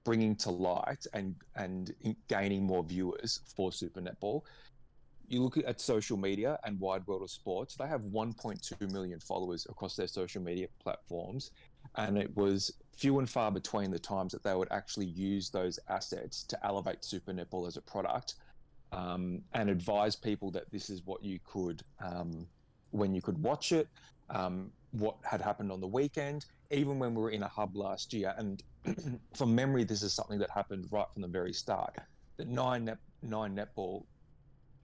bringing 0.04 0.36
to 0.36 0.50
light 0.50 1.06
and 1.14 1.34
and 1.56 1.94
gaining 2.28 2.64
more 2.64 2.84
viewers 2.84 3.40
for 3.56 3.72
Super 3.72 4.00
Netball. 4.00 4.42
You 5.28 5.42
look 5.42 5.56
at 5.56 5.80
social 5.80 6.18
media 6.18 6.58
and 6.64 6.78
Wide 6.80 7.06
World 7.06 7.22
of 7.22 7.30
Sports; 7.30 7.76
they 7.76 7.86
have 7.86 8.02
1.2 8.02 8.92
million 8.92 9.20
followers 9.20 9.66
across 9.70 9.96
their 9.96 10.08
social 10.08 10.42
media 10.42 10.66
platforms, 10.82 11.52
and 11.96 12.18
it 12.18 12.34
was 12.36 12.72
few 12.96 13.18
and 13.18 13.28
far 13.28 13.50
between 13.50 13.90
the 13.90 13.98
times 13.98 14.32
that 14.32 14.42
they 14.42 14.54
would 14.54 14.70
actually 14.70 15.06
use 15.06 15.50
those 15.50 15.78
assets 15.88 16.44
to 16.44 16.66
elevate 16.66 17.04
Super 17.04 17.32
Netball 17.32 17.66
as 17.66 17.76
a 17.76 17.82
product 17.82 18.34
um, 18.92 19.40
and 19.54 19.70
advise 19.70 20.14
people 20.14 20.50
that 20.50 20.70
this 20.70 20.90
is 20.90 21.02
what 21.06 21.22
you 21.22 21.38
could, 21.44 21.82
um, 22.04 22.46
when 22.90 23.14
you 23.14 23.22
could 23.22 23.42
watch 23.42 23.72
it, 23.72 23.88
um, 24.30 24.70
what 24.92 25.16
had 25.22 25.40
happened 25.40 25.72
on 25.72 25.80
the 25.80 25.86
weekend, 25.86 26.44
even 26.70 26.98
when 26.98 27.14
we 27.14 27.22
were 27.22 27.30
in 27.30 27.42
a 27.42 27.48
hub 27.48 27.74
last 27.76 28.12
year. 28.12 28.34
And 28.36 28.62
from 29.34 29.54
memory, 29.54 29.84
this 29.84 30.02
is 30.02 30.12
something 30.12 30.38
that 30.38 30.50
happened 30.50 30.88
right 30.90 31.06
from 31.12 31.22
the 31.22 31.28
very 31.28 31.52
start. 31.52 31.96
That 32.36 32.48
nine 32.48 32.84
net, 32.84 32.98
nine 33.22 33.56
netball 33.56 34.04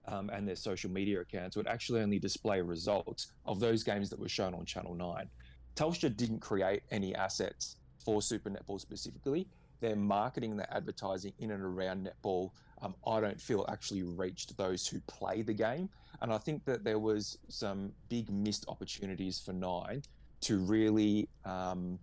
um, 0.06 0.30
and 0.30 0.48
their 0.48 0.56
social 0.56 0.90
media 0.90 1.20
accounts 1.20 1.56
would 1.56 1.66
actually 1.66 2.00
only 2.00 2.18
display 2.18 2.62
results 2.62 3.32
of 3.44 3.60
those 3.60 3.82
games 3.82 4.08
that 4.08 4.18
were 4.18 4.28
shown 4.28 4.54
on 4.54 4.64
Channel 4.64 4.94
9. 4.94 5.28
Telstra 5.76 6.14
didn't 6.16 6.40
create 6.40 6.82
any 6.90 7.14
assets 7.14 7.76
for 8.08 8.22
Super 8.22 8.48
Netball 8.48 8.80
specifically. 8.80 9.46
Their 9.80 9.94
marketing, 9.94 10.56
their 10.56 10.74
advertising 10.74 11.34
in 11.40 11.50
and 11.50 11.62
around 11.62 12.08
netball, 12.08 12.52
um, 12.80 12.94
I 13.06 13.20
don't 13.20 13.38
feel 13.38 13.66
actually 13.68 14.02
reached 14.02 14.56
those 14.56 14.88
who 14.88 14.98
play 15.00 15.42
the 15.42 15.52
game. 15.52 15.90
And 16.22 16.32
I 16.32 16.38
think 16.38 16.64
that 16.64 16.84
there 16.84 16.98
was 16.98 17.36
some 17.48 17.92
big 18.08 18.30
missed 18.30 18.64
opportunities 18.66 19.38
for 19.38 19.52
Nine 19.52 20.02
to 20.40 20.56
really 20.56 21.28
um, 21.44 21.98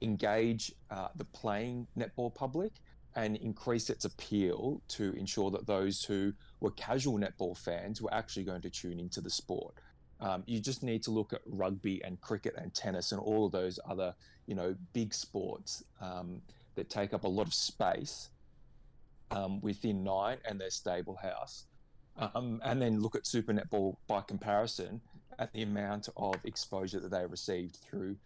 engage 0.00 0.72
uh, 0.92 1.08
the 1.16 1.24
playing 1.24 1.88
netball 1.98 2.32
public 2.32 2.70
and 3.16 3.34
increase 3.38 3.90
its 3.90 4.04
appeal 4.04 4.80
to 4.88 5.12
ensure 5.14 5.50
that 5.50 5.66
those 5.66 6.04
who 6.04 6.32
were 6.60 6.70
casual 6.70 7.18
netball 7.18 7.56
fans 7.56 8.00
were 8.00 8.14
actually 8.14 8.44
going 8.44 8.60
to 8.60 8.70
tune 8.70 9.00
into 9.00 9.20
the 9.20 9.30
sport. 9.30 9.74
Um, 10.20 10.42
you 10.46 10.60
just 10.60 10.82
need 10.82 11.02
to 11.04 11.10
look 11.10 11.32
at 11.32 11.40
rugby 11.46 12.02
and 12.02 12.20
cricket 12.20 12.54
and 12.56 12.72
tennis 12.72 13.12
and 13.12 13.20
all 13.20 13.46
of 13.46 13.52
those 13.52 13.78
other, 13.88 14.14
you 14.46 14.54
know, 14.54 14.74
big 14.92 15.12
sports 15.12 15.84
um, 16.00 16.40
that 16.74 16.88
take 16.88 17.12
up 17.12 17.24
a 17.24 17.28
lot 17.28 17.46
of 17.46 17.54
space 17.54 18.30
um, 19.30 19.60
within 19.60 20.02
Nine 20.02 20.38
and 20.48 20.60
their 20.60 20.70
stable 20.70 21.16
house. 21.16 21.64
Um, 22.18 22.62
and 22.64 22.80
then 22.80 23.00
look 23.00 23.14
at 23.14 23.26
Super 23.26 23.52
Netball 23.52 23.96
by 24.06 24.22
comparison 24.22 25.02
at 25.38 25.52
the 25.52 25.62
amount 25.62 26.08
of 26.16 26.36
exposure 26.44 26.98
that 27.00 27.10
they 27.10 27.26
received 27.26 27.76
through, 27.76 28.16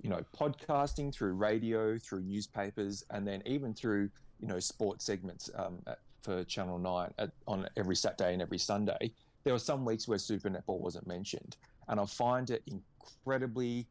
you 0.00 0.10
know, 0.10 0.24
podcasting, 0.38 1.12
through 1.12 1.32
radio, 1.32 1.98
through 1.98 2.20
newspapers, 2.20 3.04
and 3.10 3.26
then 3.26 3.42
even 3.46 3.74
through, 3.74 4.10
you 4.38 4.46
know, 4.46 4.60
sports 4.60 5.04
segments 5.04 5.50
um, 5.56 5.80
at, 5.88 5.98
for 6.22 6.44
Channel 6.44 6.78
9 6.78 7.14
at, 7.18 7.32
on 7.48 7.68
every 7.76 7.96
Saturday 7.96 8.32
and 8.32 8.42
every 8.42 8.58
Sunday 8.58 9.12
there 9.44 9.52
were 9.52 9.58
some 9.58 9.84
weeks 9.84 10.06
where 10.06 10.18
Super 10.18 10.48
Netball 10.48 10.80
wasn't 10.80 11.06
mentioned, 11.06 11.56
and 11.88 11.98
I 11.98 12.06
find 12.06 12.50
it 12.50 12.62
incredibly 12.66 13.86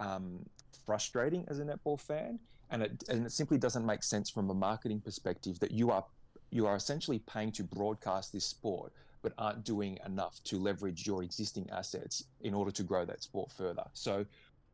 um, 0.00 0.44
frustrating 0.84 1.44
as 1.48 1.58
a 1.58 1.64
netball 1.64 2.00
fan, 2.00 2.38
and 2.70 2.82
it 2.82 3.04
and 3.08 3.26
it 3.26 3.32
simply 3.32 3.58
doesn't 3.58 3.84
make 3.84 4.02
sense 4.02 4.30
from 4.30 4.50
a 4.50 4.54
marketing 4.54 5.00
perspective 5.00 5.58
that 5.60 5.70
you 5.70 5.90
are 5.90 6.04
you 6.50 6.66
are 6.66 6.76
essentially 6.76 7.20
paying 7.20 7.50
to 7.52 7.64
broadcast 7.64 8.32
this 8.32 8.44
sport, 8.44 8.92
but 9.22 9.32
aren't 9.38 9.64
doing 9.64 9.98
enough 10.04 10.40
to 10.44 10.58
leverage 10.58 11.06
your 11.06 11.22
existing 11.22 11.68
assets 11.70 12.24
in 12.42 12.54
order 12.54 12.70
to 12.70 12.82
grow 12.82 13.04
that 13.04 13.22
sport 13.22 13.50
further. 13.50 13.84
So, 13.94 14.26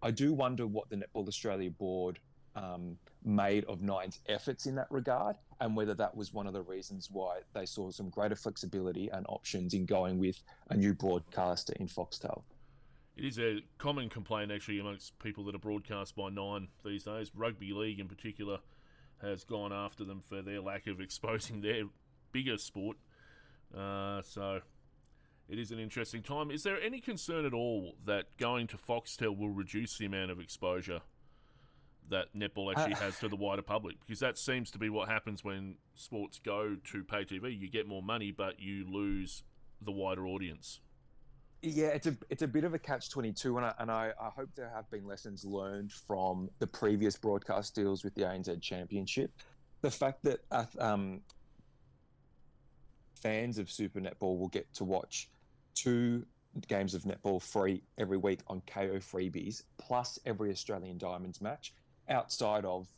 I 0.02 0.10
do 0.10 0.32
wonder 0.32 0.66
what 0.66 0.90
the 0.90 0.96
Netball 0.96 1.28
Australia 1.28 1.70
board 1.70 2.18
um, 2.58 2.98
made 3.24 3.64
of 3.64 3.82
Nine's 3.82 4.20
efforts 4.28 4.66
in 4.66 4.74
that 4.76 4.88
regard, 4.90 5.36
and 5.60 5.76
whether 5.76 5.94
that 5.94 6.16
was 6.16 6.32
one 6.32 6.46
of 6.46 6.52
the 6.52 6.62
reasons 6.62 7.08
why 7.10 7.40
they 7.54 7.66
saw 7.66 7.90
some 7.90 8.08
greater 8.10 8.34
flexibility 8.34 9.08
and 9.08 9.24
options 9.28 9.74
in 9.74 9.86
going 9.86 10.18
with 10.18 10.42
a 10.70 10.76
new 10.76 10.94
broadcaster 10.94 11.74
in 11.78 11.86
Foxtel. 11.86 12.42
It 13.16 13.24
is 13.24 13.38
a 13.38 13.60
common 13.78 14.08
complaint 14.08 14.52
actually 14.52 14.78
amongst 14.78 15.18
people 15.18 15.44
that 15.44 15.54
are 15.54 15.60
broadcast 15.60 16.14
by 16.16 16.30
Nine 16.30 16.68
these 16.84 17.04
days. 17.04 17.30
Rugby 17.34 17.72
League 17.72 18.00
in 18.00 18.08
particular 18.08 18.58
has 19.20 19.42
gone 19.44 19.72
after 19.72 20.04
them 20.04 20.22
for 20.28 20.42
their 20.42 20.60
lack 20.60 20.86
of 20.86 21.00
exposing 21.00 21.60
their 21.60 21.84
bigger 22.32 22.56
sport. 22.56 22.96
Uh, 23.76 24.22
so 24.22 24.60
it 25.48 25.58
is 25.58 25.72
an 25.72 25.80
interesting 25.80 26.22
time. 26.22 26.50
Is 26.50 26.62
there 26.62 26.80
any 26.80 27.00
concern 27.00 27.44
at 27.44 27.52
all 27.52 27.94
that 28.06 28.36
going 28.36 28.68
to 28.68 28.76
Foxtel 28.76 29.36
will 29.36 29.50
reduce 29.50 29.98
the 29.98 30.06
amount 30.06 30.30
of 30.30 30.38
exposure 30.38 31.00
that 32.10 32.26
netball 32.36 32.72
actually 32.74 32.94
uh, 32.94 32.98
has 32.98 33.18
to 33.20 33.28
the 33.28 33.36
wider 33.36 33.62
public 33.62 33.96
because 34.00 34.20
that 34.20 34.38
seems 34.38 34.70
to 34.70 34.78
be 34.78 34.88
what 34.88 35.08
happens 35.08 35.44
when 35.44 35.76
sports 35.94 36.40
go 36.44 36.76
to 36.84 37.04
pay 37.04 37.24
TV. 37.24 37.58
You 37.58 37.68
get 37.68 37.86
more 37.86 38.02
money, 38.02 38.30
but 38.30 38.60
you 38.60 38.86
lose 38.90 39.42
the 39.82 39.92
wider 39.92 40.26
audience. 40.26 40.80
Yeah, 41.62 41.88
it's 41.88 42.06
a 42.06 42.16
it's 42.30 42.42
a 42.42 42.48
bit 42.48 42.64
of 42.64 42.74
a 42.74 42.78
catch 42.78 43.10
twenty 43.10 43.32
two, 43.32 43.56
and 43.56 43.66
I 43.66 43.74
and 43.78 43.90
I, 43.90 44.12
I 44.20 44.28
hope 44.28 44.50
there 44.54 44.70
have 44.72 44.88
been 44.90 45.06
lessons 45.06 45.44
learned 45.44 45.92
from 45.92 46.48
the 46.60 46.66
previous 46.66 47.16
broadcast 47.16 47.74
deals 47.74 48.04
with 48.04 48.14
the 48.14 48.22
ANZ 48.22 48.60
Championship. 48.60 49.32
The 49.80 49.90
fact 49.90 50.22
that 50.24 50.40
uh, 50.50 50.64
um, 50.78 51.20
fans 53.14 53.58
of 53.58 53.70
Super 53.70 54.00
Netball 54.00 54.38
will 54.38 54.48
get 54.48 54.72
to 54.74 54.84
watch 54.84 55.30
two 55.74 56.24
games 56.66 56.94
of 56.94 57.02
netball 57.02 57.40
free 57.40 57.82
every 57.98 58.16
week 58.16 58.40
on 58.48 58.60
Kayo 58.62 58.98
freebies, 58.98 59.62
plus 59.78 60.18
every 60.26 60.50
Australian 60.50 60.98
Diamonds 60.98 61.40
match, 61.40 61.72
outside 62.08 62.64
of, 62.64 62.88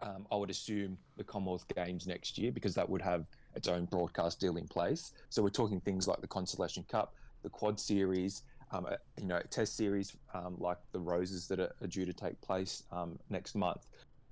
um, 0.00 0.26
I 0.30 0.36
would 0.36 0.50
assume, 0.50 0.98
the 1.16 1.24
Commonwealth 1.24 1.66
Games 1.74 2.06
next 2.06 2.38
year 2.38 2.52
because 2.52 2.74
that 2.74 2.88
would 2.88 3.02
have 3.02 3.26
its 3.54 3.68
own 3.68 3.86
broadcast 3.86 4.40
deal 4.40 4.56
in 4.56 4.68
place. 4.68 5.12
So 5.28 5.42
we're 5.42 5.50
talking 5.50 5.80
things 5.80 6.06
like 6.06 6.20
the 6.20 6.28
Constellation 6.28 6.84
Cup, 6.88 7.14
the 7.42 7.48
Quad 7.48 7.78
Series, 7.78 8.42
um, 8.70 8.86
a, 8.86 8.98
you 9.20 9.26
know, 9.26 9.40
Test 9.50 9.76
Series 9.76 10.16
um, 10.34 10.56
like 10.58 10.78
the 10.92 11.00
Roses 11.00 11.48
that 11.48 11.58
are, 11.58 11.72
are 11.80 11.86
due 11.86 12.04
to 12.04 12.12
take 12.12 12.40
place 12.40 12.84
um, 12.92 13.18
next 13.30 13.54
month. 13.54 13.86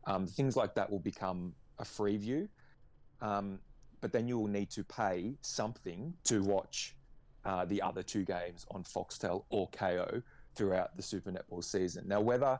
Um, 0.07 0.27
things 0.27 0.57
like 0.57 0.75
that 0.75 0.91
will 0.91 1.01
become 1.01 1.53
a 1.79 1.85
free 1.85 2.17
view, 2.17 2.49
um, 3.21 3.59
but 4.01 4.13
then 4.13 4.29
you 4.29 4.39
will 4.39 4.49
need 4.49 4.71
to 4.71 4.85
pay 4.85 5.35
something 5.41 6.13
to 6.25 6.43
watch 6.43 6.95
uh, 7.45 7.65
the 7.65 7.83
other 7.83 8.03
two 8.03 8.25
games 8.25 8.67
on 8.71 8.85
Foxtel 8.85 9.45
or 9.51 9.69
Kayo 9.71 10.23
throughout 10.55 10.97
the 10.97 11.03
Super 11.03 11.31
Netball 11.31 11.63
season. 11.63 12.05
Now, 12.07 12.21
whether 12.21 12.59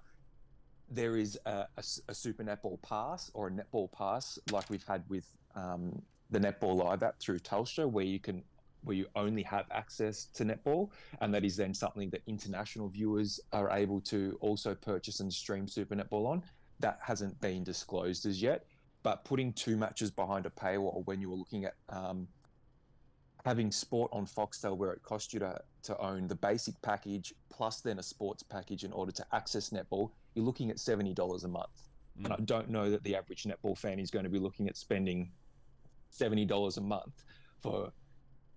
there 0.91 1.17
is 1.17 1.39
a, 1.47 1.67
a, 1.77 1.85
a, 2.09 2.15
super 2.15 2.45
netball 2.45 2.81
pass 2.83 3.31
or 3.35 3.49
a 3.49 3.51
netball 3.51 3.91
pass 3.91 4.39
like 4.53 4.69
we've 4.71 4.87
had 4.87 5.03
with 5.09 5.27
um, 5.55 6.01
the 6.31 6.39
netball 6.39 6.77
live 6.77 7.03
app 7.03 7.19
through 7.19 7.39
Telstra, 7.41 7.91
where 7.91 8.05
you 8.05 8.19
can 8.19 8.43
where 8.85 8.97
you 8.97 9.07
only 9.17 9.43
have 9.43 9.67
access 9.73 10.27
to 10.27 10.45
netball, 10.45 10.91
and 11.21 11.35
that 11.35 11.45
is 11.45 11.57
then 11.57 11.75
something 11.75 12.09
that 12.11 12.23
international 12.29 12.89
viewers 12.89 13.41
are 13.53 13.69
able 13.71 14.01
to 14.01 14.39
also 14.41 14.77
purchase 14.77 15.19
and 15.19 15.33
stream 15.33 15.67
super 15.67 15.97
netball 15.97 16.27
on. 16.27 16.43
That 16.79 17.01
hasn't 17.03 17.41
been 17.41 17.65
disclosed 17.65 18.27
as 18.27 18.41
yet, 18.41 18.65
but 19.03 19.25
putting 19.25 19.53
two 19.55 19.77
matches 19.77 20.13
behind 20.13 20.47
a 20.47 20.51
paywall 20.51 21.05
when 21.07 21.21
you 21.21 21.31
were 21.31 21.37
looking 21.37 21.65
at 21.65 21.75
um, 21.89 22.29
having 23.45 23.73
sport 23.73 24.11
on 24.13 24.27
Foxtel 24.27 24.77
where 24.77 24.93
it 24.93 25.03
cost 25.03 25.33
you 25.33 25.41
to, 25.41 25.61
to 25.85 25.99
own 25.99 26.27
the 26.27 26.35
basic 26.35 26.81
package 26.83 27.33
plus 27.49 27.81
then 27.81 27.99
a 27.99 28.03
sports 28.03 28.43
package 28.43 28.85
in 28.85 28.93
order 28.93 29.13
to 29.13 29.25
access 29.33 29.71
netball, 29.71 30.11
you're 30.37 30.45
looking 30.45 30.71
at 30.71 30.77
$70 30.77 31.45
a 31.45 31.49
month. 31.49 31.89
Mm. 32.21 32.25
And 32.27 32.33
I 32.33 32.37
don't 32.45 32.69
know 32.71 32.91
that 32.91 33.03
the 33.03 33.17
average 33.17 33.45
netball 33.45 33.77
fan 33.77 33.99
is 33.99 34.11
going 34.11 34.25
to 34.25 34.31
be 34.31 34.39
looking 34.39 34.69
at 34.69 34.77
spending 34.77 35.33
$70 36.17 36.77
a 36.77 36.81
month 36.81 37.25
for 37.61 37.91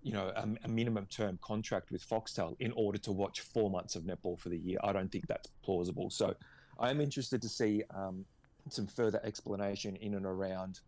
you 0.02 0.12
know 0.12 0.32
a, 0.34 0.48
a, 0.64 0.68
minimum 0.68 1.06
term 1.10 1.38
contract 1.42 1.90
with 1.90 2.06
Foxtel 2.08 2.56
in 2.60 2.72
order 2.74 2.96
to 2.98 3.12
watch 3.12 3.40
four 3.40 3.68
months 3.68 3.96
of 3.96 4.04
netball 4.04 4.38
for 4.38 4.48
the 4.48 4.56
year. 4.56 4.78
I 4.82 4.92
don't 4.92 5.12
think 5.12 5.26
that's 5.26 5.50
plausible. 5.62 6.08
So 6.08 6.34
I 6.78 6.88
am 6.90 7.00
interested 7.02 7.42
to 7.42 7.48
see 7.48 7.82
um, 7.94 8.24
some 8.70 8.86
further 8.86 9.20
explanation 9.24 9.96
in 9.96 10.14
and 10.14 10.24
around 10.24 10.80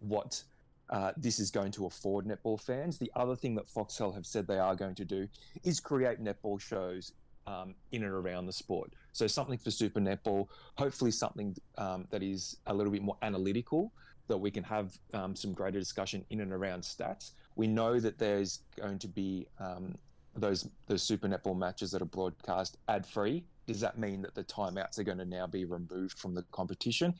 what 0.00 0.42
uh, 0.90 1.12
this 1.16 1.38
is 1.38 1.52
going 1.52 1.70
to 1.72 1.86
afford 1.86 2.26
netball 2.26 2.60
fans. 2.60 2.98
The 2.98 3.12
other 3.14 3.36
thing 3.36 3.54
that 3.54 3.66
Foxtel 3.66 4.12
have 4.14 4.26
said 4.26 4.46
they 4.48 4.58
are 4.58 4.74
going 4.74 4.96
to 4.96 5.04
do 5.04 5.28
is 5.62 5.78
create 5.78 6.22
netball 6.22 6.60
shows 6.60 7.12
um, 7.46 7.74
in 7.92 8.04
and 8.04 8.12
around 8.12 8.46
the 8.46 8.52
sport. 8.52 8.92
So 9.12 9.26
something 9.26 9.58
for 9.58 9.70
Super 9.70 10.00
Netball, 10.00 10.48
hopefully 10.76 11.10
something 11.10 11.56
um, 11.78 12.06
that 12.10 12.22
is 12.22 12.56
a 12.66 12.74
little 12.74 12.92
bit 12.92 13.02
more 13.02 13.16
analytical, 13.22 13.92
that 14.28 14.38
we 14.38 14.50
can 14.50 14.64
have 14.64 14.98
um, 15.12 15.34
some 15.34 15.52
greater 15.52 15.78
discussion 15.78 16.24
in 16.30 16.40
and 16.40 16.52
around 16.52 16.82
stats. 16.82 17.32
We 17.56 17.66
know 17.66 18.00
that 18.00 18.18
there's 18.18 18.60
going 18.76 18.98
to 19.00 19.08
be 19.08 19.46
um, 19.58 19.96
those 20.34 20.68
those 20.86 21.02
Super 21.02 21.28
Netball 21.28 21.58
matches 21.58 21.90
that 21.90 22.02
are 22.02 22.06
broadcast 22.06 22.78
ad 22.88 23.06
free. 23.06 23.44
Does 23.66 23.80
that 23.80 23.98
mean 23.98 24.22
that 24.22 24.34
the 24.34 24.44
timeouts 24.44 24.98
are 24.98 25.04
going 25.04 25.18
to 25.18 25.24
now 25.24 25.46
be 25.46 25.64
removed 25.64 26.18
from 26.18 26.34
the 26.34 26.44
competition? 26.52 27.14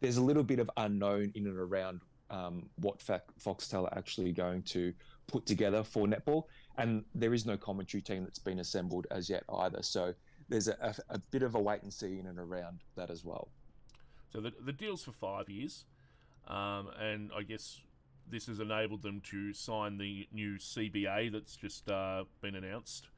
There's 0.00 0.16
a 0.16 0.22
little 0.22 0.42
bit 0.42 0.58
of 0.58 0.70
unknown 0.76 1.32
in 1.34 1.46
and 1.46 1.58
around 1.58 2.00
um, 2.30 2.68
what 2.76 2.98
Foxtel 2.98 3.84
are 3.84 3.98
actually 3.98 4.32
going 4.32 4.62
to 4.62 4.92
put 5.26 5.46
together 5.46 5.84
for 5.84 6.06
netball. 6.06 6.44
And 6.78 7.04
there 7.14 7.34
is 7.34 7.44
no 7.44 7.56
commentary 7.56 8.00
team 8.00 8.24
that's 8.24 8.38
been 8.38 8.58
assembled 8.58 9.06
as 9.10 9.28
yet 9.28 9.44
either. 9.58 9.82
So 9.82 10.14
there's 10.48 10.68
a, 10.68 10.76
a, 10.80 11.14
a 11.14 11.18
bit 11.18 11.42
of 11.42 11.54
a 11.54 11.60
wait 11.60 11.82
and 11.82 11.92
see 11.92 12.18
in 12.18 12.26
and 12.26 12.38
around 12.38 12.80
that 12.96 13.10
as 13.10 13.24
well. 13.24 13.48
So 14.32 14.40
the, 14.40 14.52
the 14.64 14.72
deal's 14.72 15.02
for 15.02 15.12
five 15.12 15.48
years. 15.48 15.84
Um, 16.48 16.88
and 17.00 17.30
I 17.36 17.42
guess 17.42 17.80
this 18.28 18.46
has 18.46 18.60
enabled 18.60 19.02
them 19.02 19.20
to 19.30 19.52
sign 19.52 19.98
the 19.98 20.26
new 20.32 20.54
CBA 20.54 21.32
that's 21.32 21.56
just 21.56 21.88
uh, 21.90 22.24
been 22.40 22.54
announced, 22.54 23.08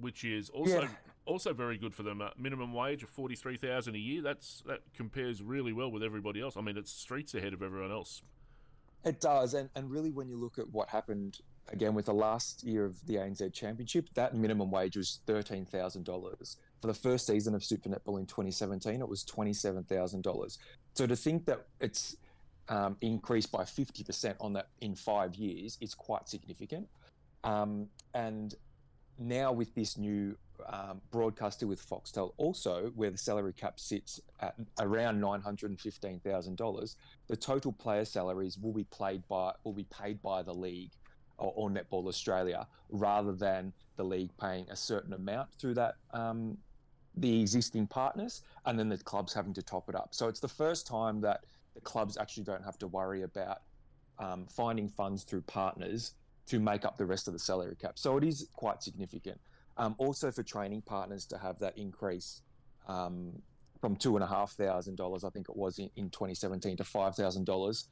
which 0.00 0.24
is 0.24 0.48
also 0.50 0.82
yeah. 0.82 0.88
also 1.26 1.52
very 1.52 1.78
good 1.78 1.94
for 1.94 2.02
them. 2.02 2.20
Uh, 2.20 2.30
minimum 2.36 2.72
wage 2.72 3.02
of 3.02 3.08
forty 3.08 3.36
three 3.36 3.56
thousand 3.56 3.94
a 3.94 3.98
year. 3.98 4.22
That's 4.22 4.62
that 4.66 4.80
compares 4.94 5.42
really 5.42 5.72
well 5.72 5.90
with 5.90 6.02
everybody 6.02 6.40
else. 6.40 6.56
I 6.56 6.60
mean, 6.60 6.76
it's 6.76 6.90
streets 6.90 7.34
ahead 7.34 7.52
of 7.52 7.62
everyone 7.62 7.92
else. 7.92 8.22
It 9.04 9.20
does, 9.20 9.54
and 9.54 9.68
and 9.76 9.90
really, 9.90 10.10
when 10.10 10.28
you 10.28 10.36
look 10.36 10.58
at 10.58 10.68
what 10.70 10.88
happened 10.88 11.38
again 11.72 11.94
with 11.94 12.06
the 12.06 12.14
last 12.14 12.62
year 12.64 12.84
of 12.84 13.04
the 13.06 13.16
ANZ 13.16 13.52
Championship, 13.52 14.08
that 14.14 14.34
minimum 14.34 14.70
wage 14.70 14.96
was 14.96 15.20
thirteen 15.26 15.64
thousand 15.64 16.04
dollars. 16.04 16.56
For 16.80 16.86
the 16.86 16.94
first 16.94 17.26
season 17.26 17.54
of 17.54 17.64
Super 17.64 17.88
Netball 17.88 18.20
in 18.20 18.26
2017, 18.26 19.00
it 19.00 19.08
was 19.08 19.24
twenty-seven 19.24 19.84
thousand 19.84 20.22
dollars. 20.22 20.58
So 20.94 21.06
to 21.06 21.16
think 21.16 21.46
that 21.46 21.66
it's 21.80 22.16
um, 22.68 22.96
increased 23.00 23.50
by 23.50 23.62
50% 23.62 24.34
on 24.40 24.52
that 24.54 24.68
in 24.80 24.94
five 24.94 25.34
years 25.34 25.78
is 25.80 25.94
quite 25.94 26.28
significant. 26.28 26.88
Um, 27.44 27.88
and 28.14 28.54
now 29.18 29.52
with 29.52 29.74
this 29.74 29.96
new 29.96 30.36
um, 30.66 31.00
broadcaster 31.10 31.66
with 31.66 31.86
Foxtel, 31.88 32.32
also 32.36 32.92
where 32.94 33.10
the 33.10 33.18
salary 33.18 33.52
cap 33.52 33.78
sits 33.78 34.20
at 34.40 34.54
around 34.80 35.20
nine 35.20 35.40
hundred 35.40 35.70
and 35.70 35.80
fifteen 35.80 36.20
thousand 36.20 36.56
dollars, 36.56 36.96
the 37.28 37.36
total 37.36 37.72
player 37.72 38.04
salaries 38.04 38.58
will 38.58 38.72
be 38.72 38.84
played 38.84 39.26
by 39.28 39.52
will 39.64 39.72
be 39.72 39.84
paid 39.84 40.20
by 40.20 40.42
the 40.42 40.52
league 40.52 40.90
or, 41.38 41.52
or 41.56 41.70
Netball 41.70 42.06
Australia 42.06 42.66
rather 42.90 43.32
than 43.32 43.72
the 43.96 44.04
league 44.04 44.30
paying 44.40 44.68
a 44.70 44.76
certain 44.76 45.12
amount 45.12 45.48
through 45.58 45.74
that 45.74 45.96
um, 46.12 46.56
the 47.20 47.40
existing 47.40 47.86
partners, 47.86 48.42
and 48.66 48.78
then 48.78 48.88
the 48.88 48.98
clubs 48.98 49.32
having 49.32 49.52
to 49.54 49.62
top 49.62 49.88
it 49.88 49.94
up. 49.94 50.08
So 50.12 50.28
it's 50.28 50.40
the 50.40 50.48
first 50.48 50.86
time 50.86 51.20
that 51.22 51.44
the 51.74 51.80
clubs 51.80 52.16
actually 52.16 52.44
don't 52.44 52.64
have 52.64 52.78
to 52.78 52.86
worry 52.86 53.22
about 53.22 53.62
um, 54.18 54.46
finding 54.46 54.88
funds 54.88 55.24
through 55.24 55.42
partners 55.42 56.14
to 56.46 56.58
make 56.58 56.84
up 56.84 56.96
the 56.96 57.04
rest 57.04 57.26
of 57.26 57.32
the 57.34 57.38
salary 57.38 57.76
cap. 57.80 57.98
So 57.98 58.16
it 58.16 58.24
is 58.24 58.48
quite 58.54 58.82
significant. 58.82 59.40
Um, 59.76 59.94
also 59.98 60.30
for 60.30 60.42
training 60.42 60.82
partners 60.82 61.24
to 61.26 61.38
have 61.38 61.58
that 61.60 61.76
increase 61.76 62.42
um, 62.88 63.32
from 63.80 63.94
two 63.94 64.16
and 64.16 64.24
a 64.24 64.26
half 64.26 64.52
thousand 64.52 64.96
dollars, 64.96 65.24
I 65.24 65.30
think 65.30 65.48
it 65.48 65.56
was 65.56 65.78
in, 65.78 65.90
in 65.96 66.10
2017 66.10 66.76
to 66.78 66.84
five 66.84 67.14
thousand 67.14 67.44
dollars. 67.44 67.86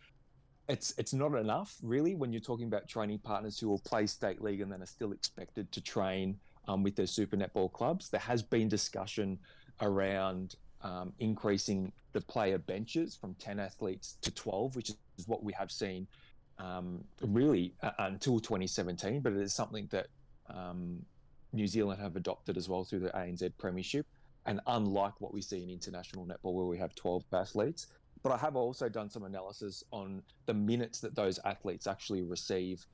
It's 0.68 0.94
it's 0.98 1.14
not 1.14 1.34
enough 1.34 1.76
really 1.82 2.14
when 2.14 2.32
you're 2.32 2.40
talking 2.40 2.66
about 2.66 2.88
training 2.88 3.18
partners 3.20 3.58
who 3.58 3.68
will 3.68 3.78
play 3.78 4.06
state 4.06 4.42
league 4.42 4.60
and 4.60 4.70
then 4.70 4.82
are 4.82 4.86
still 4.86 5.12
expected 5.12 5.70
to 5.72 5.80
train 5.80 6.38
um, 6.66 6.82
with 6.82 6.96
their 6.96 7.06
super 7.06 7.36
netball 7.36 7.72
clubs. 7.72 8.08
There 8.08 8.20
has 8.20 8.42
been 8.42 8.68
discussion 8.68 9.38
around 9.80 10.56
um, 10.82 11.12
increasing 11.18 11.92
the 12.12 12.20
player 12.20 12.58
benches 12.58 13.14
from 13.14 13.34
10 13.34 13.60
athletes 13.60 14.16
to 14.22 14.30
12, 14.30 14.76
which 14.76 14.90
is 15.18 15.28
what 15.28 15.42
we 15.42 15.52
have 15.52 15.70
seen 15.70 16.06
um, 16.58 17.04
really 17.20 17.74
uh, 17.82 17.90
until 17.98 18.40
2017, 18.40 19.20
but 19.20 19.32
it 19.32 19.40
is 19.40 19.54
something 19.54 19.86
that 19.90 20.06
um, 20.48 21.04
New 21.52 21.66
Zealand 21.66 22.00
have 22.00 22.16
adopted 22.16 22.56
as 22.56 22.68
well 22.68 22.84
through 22.84 23.00
the 23.00 23.10
ANZ 23.10 23.52
Premiership. 23.58 24.06
And 24.46 24.60
unlike 24.66 25.20
what 25.20 25.34
we 25.34 25.42
see 25.42 25.62
in 25.62 25.70
international 25.70 26.24
netball, 26.24 26.54
where 26.54 26.66
we 26.66 26.78
have 26.78 26.94
12 26.94 27.24
athletes, 27.32 27.88
but 28.22 28.32
I 28.32 28.36
have 28.38 28.56
also 28.56 28.88
done 28.88 29.10
some 29.10 29.24
analysis 29.24 29.84
on 29.92 30.22
the 30.46 30.54
minutes 30.54 31.00
that 31.00 31.14
those 31.14 31.38
athletes 31.44 31.86
actually 31.86 32.22
receive 32.22 32.86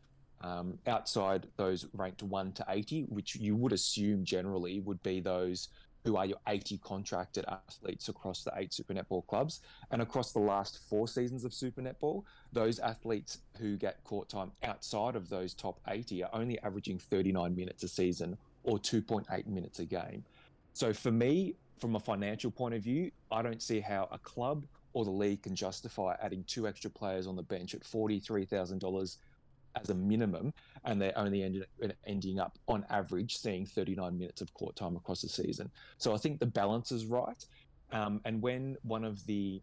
um, 0.42 0.78
outside 0.86 1.46
those 1.56 1.86
ranked 1.94 2.22
1 2.22 2.52
to 2.52 2.64
80, 2.68 3.02
which 3.08 3.36
you 3.36 3.54
would 3.56 3.72
assume 3.72 4.24
generally 4.24 4.80
would 4.80 5.02
be 5.02 5.20
those 5.20 5.68
who 6.04 6.16
are 6.16 6.26
your 6.26 6.38
80 6.48 6.78
contracted 6.78 7.44
athletes 7.46 8.08
across 8.08 8.42
the 8.42 8.52
eight 8.56 8.72
Super 8.72 8.92
Netball 8.92 9.24
clubs. 9.26 9.60
And 9.90 10.02
across 10.02 10.32
the 10.32 10.40
last 10.40 10.78
four 10.88 11.06
seasons 11.06 11.44
of 11.44 11.54
Super 11.54 11.80
Netball, 11.80 12.24
those 12.52 12.80
athletes 12.80 13.38
who 13.58 13.76
get 13.76 14.02
court 14.02 14.28
time 14.28 14.50
outside 14.64 15.14
of 15.14 15.28
those 15.28 15.54
top 15.54 15.80
80 15.86 16.24
are 16.24 16.30
only 16.32 16.58
averaging 16.62 16.98
39 16.98 17.54
minutes 17.54 17.84
a 17.84 17.88
season 17.88 18.36
or 18.64 18.78
2.8 18.78 19.46
minutes 19.46 19.78
a 19.78 19.84
game. 19.84 20.24
So 20.72 20.92
for 20.92 21.12
me, 21.12 21.54
from 21.78 21.96
a 21.96 22.00
financial 22.00 22.50
point 22.50 22.74
of 22.74 22.82
view, 22.82 23.10
I 23.30 23.42
don't 23.42 23.62
see 23.62 23.80
how 23.80 24.08
a 24.10 24.18
club 24.18 24.64
or 24.92 25.04
the 25.04 25.10
league 25.10 25.42
can 25.42 25.54
justify 25.54 26.14
adding 26.22 26.44
two 26.46 26.66
extra 26.66 26.90
players 26.90 27.26
on 27.26 27.36
the 27.36 27.42
bench 27.42 27.74
at 27.74 27.82
$43,000 27.82 29.16
as 29.80 29.90
a 29.90 29.94
minimum, 29.94 30.52
and 30.84 31.00
they're 31.00 31.16
only 31.16 31.42
ended, 31.42 31.66
ending 32.06 32.38
up 32.38 32.58
on 32.68 32.84
average 32.90 33.38
seeing 33.38 33.64
39 33.64 34.18
minutes 34.18 34.40
of 34.40 34.52
court 34.54 34.76
time 34.76 34.96
across 34.96 35.22
the 35.22 35.28
season. 35.28 35.70
So 35.98 36.14
I 36.14 36.18
think 36.18 36.40
the 36.40 36.46
balance 36.46 36.92
is 36.92 37.06
right. 37.06 37.44
Um, 37.90 38.20
and 38.24 38.42
when 38.42 38.76
one 38.82 39.04
of 39.04 39.24
the 39.26 39.62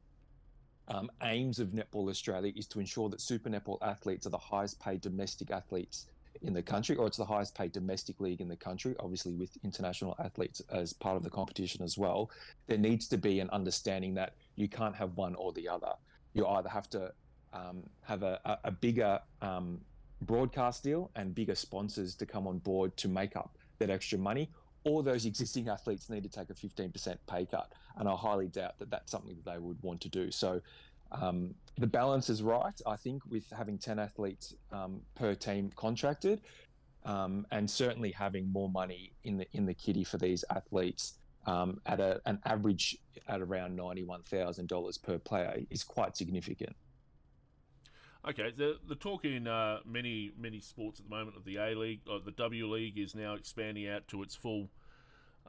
um, 0.87 1.11
aims 1.23 1.59
of 1.59 1.69
Netball 1.69 2.09
Australia 2.09 2.51
is 2.55 2.67
to 2.67 2.79
ensure 2.79 3.09
that 3.09 3.21
Super 3.21 3.49
Netball 3.49 3.77
athletes 3.81 4.25
are 4.25 4.31
the 4.31 4.37
highest 4.37 4.79
paid 4.79 5.01
domestic 5.01 5.51
athletes 5.51 6.07
in 6.41 6.53
the 6.53 6.61
country, 6.61 6.95
or 6.95 7.07
it's 7.07 7.17
the 7.17 7.25
highest 7.25 7.55
paid 7.55 7.71
domestic 7.71 8.19
league 8.19 8.41
in 8.41 8.47
the 8.47 8.55
country, 8.55 8.95
obviously 8.99 9.33
with 9.33 9.57
international 9.63 10.15
athletes 10.19 10.61
as 10.71 10.93
part 10.93 11.17
of 11.17 11.23
the 11.23 11.29
competition 11.29 11.83
as 11.83 11.97
well, 11.97 12.29
there 12.67 12.77
needs 12.77 13.07
to 13.09 13.17
be 13.17 13.39
an 13.39 13.49
understanding 13.49 14.13
that 14.15 14.35
you 14.55 14.67
can't 14.67 14.95
have 14.95 15.15
one 15.15 15.35
or 15.35 15.51
the 15.53 15.67
other. 15.67 15.91
You 16.33 16.47
either 16.47 16.69
have 16.69 16.89
to 16.91 17.11
um, 17.53 17.83
have 18.01 18.23
a, 18.23 18.59
a, 18.63 18.71
bigger 18.71 19.19
um, 19.41 19.81
broadcast 20.21 20.83
deal 20.83 21.09
and 21.15 21.33
bigger 21.33 21.55
sponsors 21.55 22.15
to 22.15 22.25
come 22.25 22.47
on 22.47 22.59
board 22.59 22.95
to 22.97 23.07
make 23.07 23.35
up 23.35 23.57
that 23.79 23.89
extra 23.89 24.19
money, 24.19 24.49
or 24.83 25.03
those 25.03 25.25
existing 25.25 25.67
athletes 25.67 26.09
need 26.09 26.23
to 26.23 26.29
take 26.29 26.49
a 26.49 26.53
15% 26.53 27.17
pay 27.27 27.45
cut. 27.45 27.73
And 27.97 28.07
I 28.07 28.15
highly 28.15 28.47
doubt 28.47 28.77
that 28.79 28.89
that's 28.89 29.11
something 29.11 29.35
that 29.35 29.51
they 29.51 29.57
would 29.57 29.81
want 29.81 29.99
to 30.01 30.09
do. 30.09 30.31
So 30.31 30.61
um, 31.11 31.53
the 31.77 31.87
balance 31.87 32.29
is 32.29 32.43
right, 32.43 32.79
I 32.85 32.95
think, 32.95 33.23
with 33.25 33.49
having 33.49 33.77
10 33.77 33.99
athletes 33.99 34.53
um, 34.71 35.01
per 35.15 35.35
team 35.35 35.71
contracted. 35.75 36.41
Um, 37.05 37.47
and 37.51 37.69
certainly 37.69 38.11
having 38.11 38.51
more 38.51 38.69
money 38.69 39.13
in 39.23 39.37
the 39.37 39.47
in 39.53 39.65
the 39.65 39.73
kitty 39.73 40.03
for 40.03 40.17
these 40.17 40.43
athletes 40.49 41.13
um, 41.45 41.79
at 41.85 42.01
a, 42.01 42.21
an 42.25 42.39
average 42.45 42.97
at 43.29 43.41
around 43.41 43.75
ninety 43.75 44.03
one 44.03 44.21
thousand 44.23 44.67
dollars 44.67 44.97
per 44.97 45.17
player 45.17 45.61
is 45.69 45.81
quite 45.81 46.17
significant. 46.17 46.75
Okay, 48.27 48.51
the 48.55 48.75
the 48.87 48.95
talk 48.95 49.23
in 49.23 49.47
uh, 49.47 49.79
many 49.85 50.33
many 50.37 50.59
sports 50.59 50.99
at 50.99 51.09
the 51.09 51.15
moment 51.15 51.37
of 51.37 51.45
the 51.45 51.55
A 51.55 51.73
League, 51.73 52.01
or 52.09 52.19
the 52.19 52.31
W 52.31 52.67
League, 52.67 52.99
is 52.99 53.15
now 53.15 53.33
expanding 53.33 53.87
out 53.87 54.07
to 54.09 54.21
its 54.21 54.35
full 54.35 54.69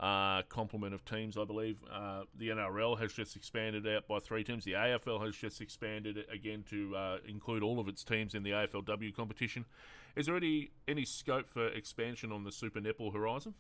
uh, 0.01 0.43
complement 0.49 0.95
of 0.95 1.05
teams. 1.05 1.37
I 1.37 1.45
believe 1.45 1.77
uh, 1.93 2.23
the 2.37 2.49
NRL 2.49 2.99
has 2.99 3.13
just 3.13 3.37
expanded 3.37 3.87
out 3.87 4.09
by 4.09 4.19
three 4.19 4.43
teams. 4.43 4.65
The 4.65 4.73
AFL 4.73 5.25
has 5.25 5.37
just 5.37 5.61
expanded 5.61 6.25
again 6.33 6.65
to 6.71 6.97
uh, 6.97 7.17
include 7.29 7.63
all 7.63 7.79
of 7.79 7.87
its 7.87 8.03
teams 8.03 8.35
in 8.35 8.43
the 8.43 8.51
AFLW 8.51 9.15
competition. 9.15 9.67
Is 10.17 10.27
there 10.27 10.37
any 10.37 10.71
any 10.89 11.05
scope 11.05 11.49
for 11.49 11.69
expansion 11.69 12.33
on 12.33 12.45
the 12.45 12.51
Super 12.51 12.81
Netball 12.81 13.13
horizon? 13.13 13.55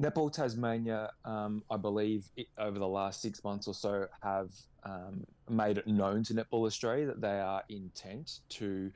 Netball 0.00 0.32
Tasmania, 0.32 1.10
um, 1.24 1.64
I 1.70 1.76
believe, 1.76 2.30
it, 2.36 2.46
over 2.56 2.78
the 2.78 2.88
last 2.88 3.20
six 3.20 3.42
months 3.42 3.66
or 3.66 3.74
so, 3.74 4.06
have 4.22 4.52
um, 4.84 5.24
made 5.50 5.78
it 5.78 5.88
known 5.88 6.22
to 6.24 6.34
Netball 6.34 6.66
Australia 6.66 7.06
that 7.06 7.20
they 7.20 7.40
are 7.40 7.64
intent 7.68 8.40
to 8.50 8.92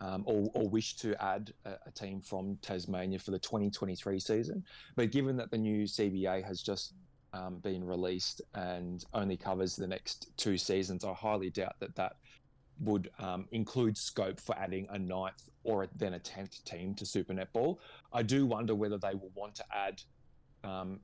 um, 0.00 0.24
or, 0.26 0.50
or, 0.54 0.68
wish 0.68 0.96
to 0.96 1.20
add 1.22 1.52
a, 1.64 1.74
a, 1.86 1.90
team 1.92 2.20
from 2.20 2.58
Tasmania 2.62 3.18
for 3.18 3.30
the 3.30 3.38
2023 3.38 4.18
season. 4.18 4.64
But 4.96 5.12
given 5.12 5.36
that 5.36 5.50
the 5.50 5.58
new 5.58 5.84
CBA 5.84 6.44
has 6.44 6.60
just 6.60 6.94
um, 7.32 7.56
been 7.58 7.84
released 7.84 8.42
and 8.54 9.04
only 9.14 9.36
covers 9.36 9.76
the 9.76 9.86
next 9.86 10.36
two 10.36 10.58
seasons, 10.58 11.04
I 11.04 11.12
highly 11.12 11.50
doubt 11.50 11.76
that 11.80 11.94
that 11.94 12.16
would 12.80 13.10
um, 13.18 13.46
include 13.52 13.96
scope 13.96 14.40
for 14.40 14.56
adding 14.58 14.86
a 14.90 14.98
ninth 14.98 15.48
or 15.62 15.86
then 15.96 16.14
a 16.14 16.18
tenth 16.18 16.64
team 16.64 16.94
to 16.96 17.06
Super 17.06 17.32
Netball. 17.32 17.78
I 18.12 18.22
do 18.22 18.46
wonder 18.46 18.74
whether 18.74 18.98
they 18.98 19.14
will 19.14 19.30
want 19.34 19.54
to 19.56 19.64
add 19.72 20.02
um, 20.64 21.00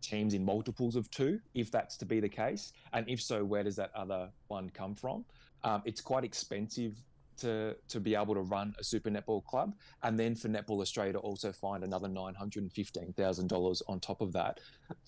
teams 0.00 0.34
in 0.34 0.44
multiples 0.44 0.96
of 0.96 1.10
two, 1.10 1.40
if 1.54 1.70
that's 1.70 1.96
to 1.98 2.04
be 2.04 2.20
the 2.20 2.28
case? 2.28 2.72
And 2.92 3.08
if 3.08 3.20
so, 3.20 3.44
where 3.44 3.64
does 3.64 3.76
that 3.76 3.90
other 3.94 4.30
one 4.48 4.70
come 4.70 4.94
from? 4.94 5.24
Um, 5.64 5.82
it's 5.84 6.00
quite 6.00 6.24
expensive 6.24 6.94
to 7.38 7.76
to 7.88 8.00
be 8.00 8.14
able 8.14 8.34
to 8.34 8.40
run 8.40 8.74
a 8.78 8.84
super 8.84 9.10
netball 9.10 9.44
club, 9.44 9.74
and 10.02 10.18
then 10.18 10.34
for 10.34 10.48
Netball 10.48 10.80
Australia 10.80 11.14
to 11.14 11.18
also 11.18 11.52
find 11.52 11.84
another 11.84 12.08
nine 12.08 12.34
hundred 12.34 12.62
and 12.62 12.72
fifteen 12.72 13.12
thousand 13.12 13.48
dollars 13.48 13.82
on 13.88 14.00
top 14.00 14.20
of 14.20 14.32
that 14.32 14.60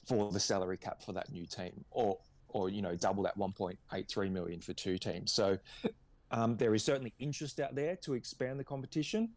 for 0.07 0.33
the 0.33 0.40
salary 0.40 0.77
cap 0.77 1.03
for 1.03 1.12
that 1.12 1.31
new 1.31 1.47
team, 1.47 1.85
or 1.90 2.19
or 2.49 2.69
you 2.69 2.83
know 2.83 2.97
double 2.97 3.23
that 3.23 3.37
one 3.37 3.53
point 3.53 3.79
eight 3.93 4.09
three 4.09 4.31
million 4.31 4.61
for 4.61 4.73
two 4.73 4.99
teams. 4.99 5.33
So 5.33 5.59
um, 6.31 6.57
there 6.57 6.75
is 6.75 6.85
certainly 6.85 7.12
interest 7.19 7.61
out 7.61 7.75
there 7.75 7.97
to 7.97 8.14
expand 8.14 8.59
the 8.59 8.64
competition. 8.64 9.31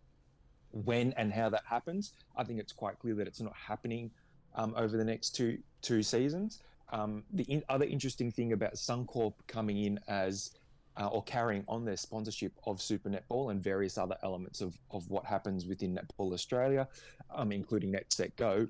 When 0.72 1.14
and 1.14 1.32
how 1.32 1.50
that 1.50 1.64
happens, 1.70 2.14
I 2.36 2.44
think 2.44 2.60
it's 2.60 2.74
quite 2.74 2.98
clear 2.98 3.14
that 3.16 3.28
it's 3.28 3.42
not 3.42 3.54
happening 3.56 4.10
um, 4.56 4.74
over 4.76 4.98
the 4.98 5.06
next 5.06 5.36
two 5.36 5.60
two 5.82 6.02
seasons. 6.02 6.64
Um, 6.92 7.24
the 7.32 7.44
in, 7.44 7.64
other 7.70 7.86
interesting 7.86 8.32
thing 8.32 8.54
about 8.54 8.74
Suncorp 8.76 9.34
coming 9.48 9.84
in 9.84 10.00
as 10.08 10.52
uh, 10.98 11.08
or 11.08 11.24
carrying 11.24 11.64
on 11.68 11.86
their 11.86 11.98
sponsorship 11.98 12.54
of 12.66 12.82
Super 12.82 13.10
Netball 13.10 13.52
and 13.52 13.62
various 13.62 13.98
other 13.98 14.18
elements 14.24 14.62
of, 14.62 14.78
of 14.92 15.10
what 15.10 15.26
happens 15.26 15.66
within 15.66 15.98
Netball 15.98 16.34
Australia, 16.34 16.88
um, 17.34 17.52
including 17.52 17.92
Net 17.92 18.12
Set 18.12 18.36
Go 18.36 18.68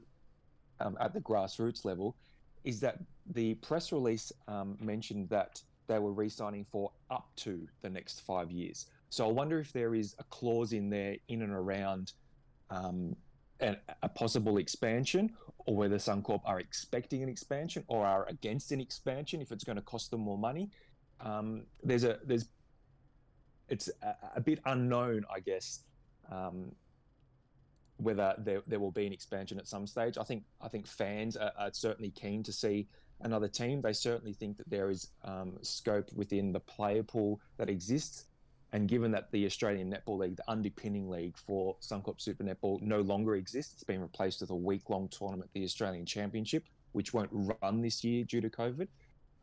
um, 0.79 0.97
at 0.99 1.13
the 1.13 1.21
grassroots 1.21 1.85
level, 1.85 2.15
is 2.63 2.79
that 2.79 2.99
the 3.33 3.55
press 3.55 3.91
release 3.91 4.31
um, 4.47 4.77
mentioned 4.79 5.29
that 5.29 5.61
they 5.87 5.99
were 5.99 6.13
re-signing 6.13 6.63
for 6.63 6.91
up 7.11 7.29
to 7.35 7.67
the 7.81 7.89
next 7.89 8.21
five 8.21 8.51
years. 8.51 8.87
So 9.09 9.27
I 9.27 9.31
wonder 9.31 9.59
if 9.59 9.73
there 9.73 9.95
is 9.95 10.15
a 10.17 10.23
clause 10.25 10.73
in 10.73 10.89
there 10.89 11.17
in 11.27 11.41
and 11.41 11.51
around 11.51 12.13
um, 12.69 13.15
a 13.59 14.09
possible 14.09 14.57
expansion, 14.57 15.31
or 15.65 15.75
whether 15.75 15.97
Suncorp 15.97 16.41
are 16.45 16.59
expecting 16.59 17.23
an 17.23 17.29
expansion 17.29 17.83
or 17.87 18.05
are 18.05 18.27
against 18.27 18.71
an 18.71 18.81
expansion 18.81 19.41
if 19.41 19.51
it's 19.51 19.63
going 19.63 19.77
to 19.77 19.81
cost 19.83 20.11
them 20.11 20.21
more 20.21 20.37
money. 20.37 20.69
Um, 21.23 21.63
there's 21.81 22.03
a 22.03 22.19
there's 22.25 22.49
it's 23.69 23.89
a, 24.01 24.15
a, 24.35 24.41
bit 24.41 24.59
unknown, 24.65 25.25
I 25.33 25.39
guess, 25.39 25.83
um, 26.29 26.73
whether 27.97 28.35
there, 28.37 28.61
there 28.67 28.79
will 28.79 28.91
be 28.91 29.07
an 29.07 29.13
expansion 29.13 29.57
at 29.57 29.67
some 29.67 29.87
stage. 29.87 30.17
I 30.17 30.23
think 30.23 30.43
I 30.61 30.67
think 30.67 30.85
fans 30.85 31.37
are, 31.37 31.51
are 31.57 31.69
certainly 31.71 32.11
keen 32.11 32.43
to 32.43 32.51
see 32.51 32.87
another 33.21 33.47
team. 33.47 33.81
They 33.81 33.93
certainly 33.93 34.33
think 34.33 34.57
that 34.57 34.69
there 34.69 34.89
is 34.89 35.07
um, 35.23 35.53
scope 35.61 36.11
within 36.13 36.51
the 36.51 36.59
player 36.59 37.03
pool 37.03 37.39
that 37.57 37.69
exists. 37.69 38.25
And 38.73 38.89
given 38.89 39.11
that 39.11 39.31
the 39.31 39.45
Australian 39.45 39.91
Netball 39.91 40.17
League, 40.17 40.35
the 40.35 40.49
underpinning 40.49 41.07
league 41.07 41.37
for 41.37 41.75
Suncorp 41.79 42.19
Super 42.19 42.43
Netball, 42.43 42.81
no 42.81 43.01
longer 43.01 43.35
exists, 43.35 43.73
it's 43.73 43.83
been 43.83 44.01
replaced 44.01 44.41
with 44.41 44.49
a 44.49 44.55
week 44.55 44.89
long 44.89 45.07
tournament, 45.09 45.51
the 45.53 45.63
Australian 45.63 46.07
Championship, 46.07 46.65
which 46.91 47.13
won't 47.13 47.29
run 47.31 47.81
this 47.81 48.03
year 48.03 48.23
due 48.23 48.41
to 48.41 48.49
COVID. 48.49 48.87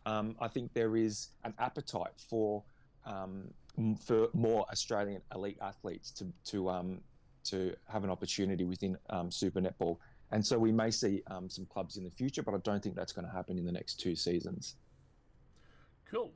Um, 0.06 0.36
I 0.40 0.48
think 0.48 0.72
there 0.72 0.96
is 0.96 1.28
an 1.44 1.54
appetite 1.58 2.18
for 2.28 2.62
um, 3.04 3.50
for 3.98 4.28
more 4.32 4.66
Australian 4.70 5.22
elite 5.34 5.58
athletes 5.60 6.10
to 6.12 6.26
to 6.46 6.70
um, 6.70 7.00
to 7.44 7.74
have 7.88 8.04
an 8.04 8.10
opportunity 8.10 8.64
within 8.64 8.96
um, 9.10 9.30
Super 9.30 9.60
Netball. 9.60 9.96
And 10.32 10.44
so 10.44 10.58
we 10.58 10.70
may 10.70 10.90
see 10.90 11.22
um, 11.26 11.48
some 11.48 11.66
clubs 11.66 11.96
in 11.96 12.04
the 12.04 12.10
future, 12.10 12.42
but 12.42 12.54
I 12.54 12.58
don't 12.58 12.82
think 12.82 12.94
that's 12.94 13.12
going 13.12 13.26
to 13.26 13.32
happen 13.32 13.58
in 13.58 13.64
the 13.64 13.72
next 13.72 13.98
two 13.98 14.14
seasons. 14.14 14.76
Cool. 16.08 16.32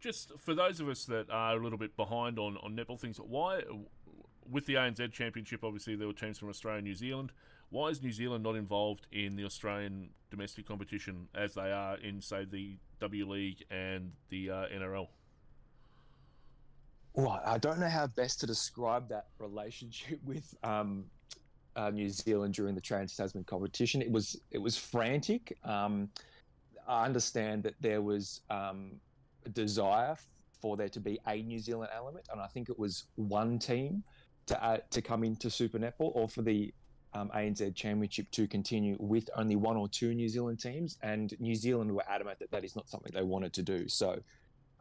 Just 0.00 0.32
for 0.38 0.54
those 0.54 0.80
of 0.80 0.88
us 0.88 1.06
that 1.06 1.30
are 1.30 1.56
a 1.56 1.62
little 1.62 1.78
bit 1.78 1.96
behind 1.96 2.38
on, 2.38 2.58
on 2.58 2.76
netball 2.76 3.00
things, 3.00 3.16
why, 3.18 3.62
with 4.50 4.66
the 4.66 4.74
ANZ 4.74 5.12
Championship, 5.12 5.64
obviously 5.64 5.96
there 5.96 6.06
were 6.06 6.12
teams 6.12 6.38
from 6.38 6.48
Australia 6.48 6.78
and 6.78 6.86
New 6.86 6.94
Zealand. 6.94 7.32
Why 7.70 7.88
is 7.88 8.02
New 8.02 8.12
Zealand 8.12 8.44
not 8.44 8.56
involved 8.56 9.06
in 9.12 9.36
the 9.36 9.44
Australian 9.44 10.10
domestic 10.30 10.66
competition 10.66 11.28
as 11.34 11.54
they 11.54 11.72
are 11.72 11.96
in, 11.98 12.20
say, 12.20 12.44
the 12.44 12.76
W 13.00 13.28
League 13.28 13.64
and 13.70 14.12
the 14.28 14.50
uh, 14.50 14.66
NRL? 14.74 15.08
Well, 17.14 17.40
I 17.44 17.58
don't 17.58 17.78
know 17.78 17.88
how 17.88 18.06
best 18.08 18.40
to 18.40 18.46
describe 18.46 19.08
that 19.08 19.26
relationship 19.38 20.20
with 20.24 20.54
um, 20.62 21.04
uh, 21.76 21.90
New 21.90 22.08
Zealand 22.08 22.54
during 22.54 22.74
the 22.74 22.80
Trans 22.80 23.16
Tasman 23.16 23.44
competition. 23.44 24.02
It 24.02 24.10
was 24.10 24.40
it 24.50 24.58
was 24.58 24.76
frantic. 24.76 25.56
Um, 25.64 26.08
I 26.86 27.04
understand 27.04 27.62
that 27.62 27.74
there 27.80 28.02
was 28.02 28.42
um, 28.50 28.92
a 29.46 29.48
desire 29.48 30.16
for 30.60 30.76
there 30.76 30.88
to 30.88 31.00
be 31.00 31.18
a 31.26 31.42
New 31.42 31.58
Zealand 31.58 31.90
element, 31.94 32.26
and 32.32 32.40
I 32.40 32.46
think 32.46 32.68
it 32.68 32.78
was 32.78 33.04
one 33.16 33.58
team 33.58 34.02
to 34.46 34.64
uh, 34.64 34.78
to 34.90 35.02
come 35.02 35.24
into 35.24 35.50
Super 35.50 35.78
Netball, 35.78 36.12
or 36.14 36.28
for 36.28 36.42
the 36.42 36.72
um, 37.14 37.30
ANZ 37.34 37.74
Championship 37.74 38.30
to 38.32 38.46
continue 38.46 38.96
with 38.98 39.30
only 39.36 39.56
one 39.56 39.76
or 39.76 39.88
two 39.88 40.14
New 40.14 40.28
Zealand 40.28 40.60
teams. 40.60 40.98
And 41.02 41.34
New 41.40 41.54
Zealand 41.54 41.94
were 41.94 42.04
adamant 42.08 42.38
that 42.40 42.50
that 42.50 42.64
is 42.64 42.74
not 42.76 42.88
something 42.88 43.12
they 43.14 43.22
wanted 43.22 43.52
to 43.54 43.62
do. 43.62 43.88
So 43.88 44.20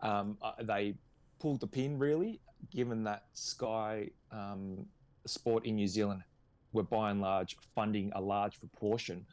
um, 0.02 0.38
they 0.64 0.96
pulled 1.40 1.60
the 1.60 1.68
pin, 1.68 2.00
really, 2.00 2.40
given 2.72 3.04
that 3.04 3.26
Sky 3.34 4.10
um, 4.32 4.86
Sport 5.26 5.66
in 5.66 5.76
New 5.76 5.88
Zealand 5.88 6.24
were 6.74 6.84
by 6.84 7.12
and 7.12 7.22
large 7.22 7.56
funding 7.76 8.12
a 8.16 8.22
large 8.22 8.60
proportion 8.60 9.26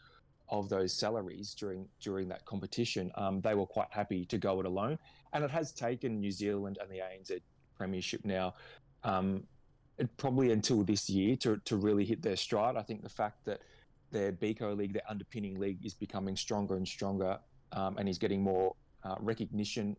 of 0.50 0.68
those 0.68 0.92
salaries 0.92 1.54
during 1.54 1.86
during 2.00 2.28
that 2.28 2.44
competition. 2.44 3.10
Um, 3.14 3.40
they 3.40 3.54
were 3.54 3.66
quite 3.66 3.88
happy 3.90 4.24
to 4.26 4.38
go 4.38 4.60
it 4.60 4.66
alone, 4.66 4.98
and 5.32 5.44
it 5.44 5.50
has 5.50 5.72
taken 5.72 6.20
New 6.20 6.32
Zealand 6.32 6.78
and 6.80 6.90
the 6.90 6.98
ANZ 6.98 7.40
Premiership 7.76 8.24
now. 8.24 8.54
Probably 10.16 10.52
until 10.52 10.82
this 10.82 11.10
year 11.10 11.36
to, 11.36 11.60
to 11.64 11.76
really 11.76 12.04
hit 12.04 12.22
their 12.22 12.36
stride. 12.36 12.76
I 12.76 12.82
think 12.82 13.02
the 13.02 13.08
fact 13.08 13.44
that 13.44 13.60
their 14.10 14.32
Beko 14.32 14.76
league, 14.76 14.92
their 14.92 15.08
underpinning 15.08 15.58
league, 15.58 15.84
is 15.84 15.94
becoming 15.94 16.36
stronger 16.36 16.76
and 16.76 16.86
stronger 16.86 17.38
um, 17.72 17.98
and 17.98 18.08
is 18.08 18.18
getting 18.18 18.42
more 18.42 18.74
uh, 19.04 19.16
recognition 19.20 19.96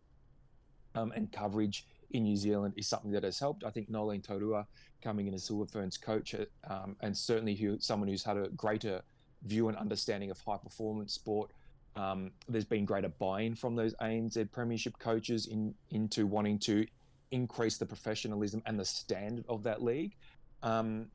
um, 0.94 1.12
and 1.12 1.30
coverage 1.32 1.86
in 2.10 2.24
New 2.24 2.36
Zealand 2.36 2.74
is 2.76 2.86
something 2.86 3.10
that 3.12 3.24
has 3.24 3.38
helped. 3.38 3.64
I 3.64 3.70
think 3.70 3.88
Noeline 3.88 4.20
Taurua 4.20 4.66
coming 5.02 5.26
in 5.26 5.34
as 5.34 5.44
Silver 5.44 5.66
Ferns 5.66 5.96
coach 5.96 6.34
um, 6.68 6.96
and 7.00 7.16
certainly 7.16 7.54
who, 7.54 7.78
someone 7.80 8.08
who's 8.08 8.22
had 8.22 8.36
a 8.36 8.48
greater 8.50 9.02
view 9.44 9.68
and 9.68 9.76
understanding 9.76 10.30
of 10.30 10.40
high 10.40 10.58
performance 10.58 11.12
sport. 11.14 11.50
Um, 11.96 12.30
there's 12.48 12.64
been 12.64 12.84
greater 12.84 13.08
buy-in 13.08 13.54
from 13.54 13.76
those 13.76 13.94
ANZ 14.00 14.50
Premiership 14.50 14.98
coaches 14.98 15.46
in 15.46 15.74
into 15.90 16.26
wanting 16.26 16.58
to 16.60 16.86
increase 17.32 17.78
the 17.78 17.86
professionalism 17.86 18.62
and 18.66 18.78
the 18.78 18.84
standard 18.84 19.44
of 19.48 19.64
that 19.64 19.82
league. 19.82 20.14
Um, 20.62 21.06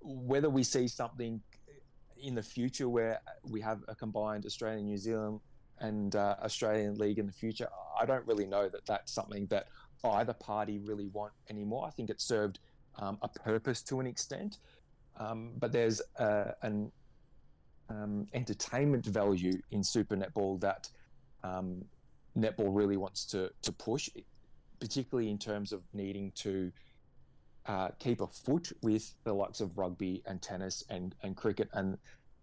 whether 0.00 0.48
we 0.48 0.62
see 0.62 0.88
something 0.88 1.42
in 2.22 2.34
the 2.34 2.42
future 2.42 2.88
where 2.88 3.20
we 3.44 3.60
have 3.60 3.80
a 3.88 3.94
combined 3.94 4.46
Australian, 4.46 4.86
New 4.86 4.96
Zealand, 4.96 5.40
and 5.80 6.16
uh, 6.16 6.36
Australian 6.42 6.96
league 6.96 7.18
in 7.18 7.26
the 7.26 7.32
future, 7.32 7.68
I 8.00 8.06
don't 8.06 8.26
really 8.26 8.46
know 8.46 8.68
that 8.68 8.86
that's 8.86 9.12
something 9.12 9.46
that 9.46 9.68
either 10.04 10.32
party 10.32 10.78
really 10.78 11.08
want 11.08 11.32
anymore. 11.50 11.86
I 11.86 11.90
think 11.90 12.08
it 12.08 12.20
served 12.20 12.60
um, 12.98 13.18
a 13.22 13.28
purpose 13.28 13.82
to 13.82 14.00
an 14.00 14.06
extent, 14.06 14.58
um, 15.18 15.52
but 15.58 15.72
there's 15.72 16.00
uh, 16.18 16.52
an 16.62 16.90
um, 17.88 18.26
entertainment 18.34 19.06
value 19.06 19.60
in 19.70 19.82
Super 19.82 20.16
Netball 20.16 20.60
that 20.60 20.88
um, 21.44 21.84
netball 22.36 22.74
really 22.74 22.96
wants 22.96 23.24
to 23.26 23.50
to 23.62 23.72
push, 23.72 24.08
particularly 24.80 25.30
in 25.30 25.38
terms 25.38 25.72
of 25.72 25.82
needing 25.92 26.32
to 26.36 26.72
uh, 27.66 27.88
keep 27.98 28.20
a 28.20 28.26
foot 28.26 28.72
with 28.82 29.14
the 29.24 29.32
likes 29.32 29.60
of 29.60 29.76
rugby 29.76 30.22
and 30.26 30.40
tennis 30.40 30.84
and 30.88 31.14
and 31.22 31.36
cricket 31.36 31.68
and 31.74 31.98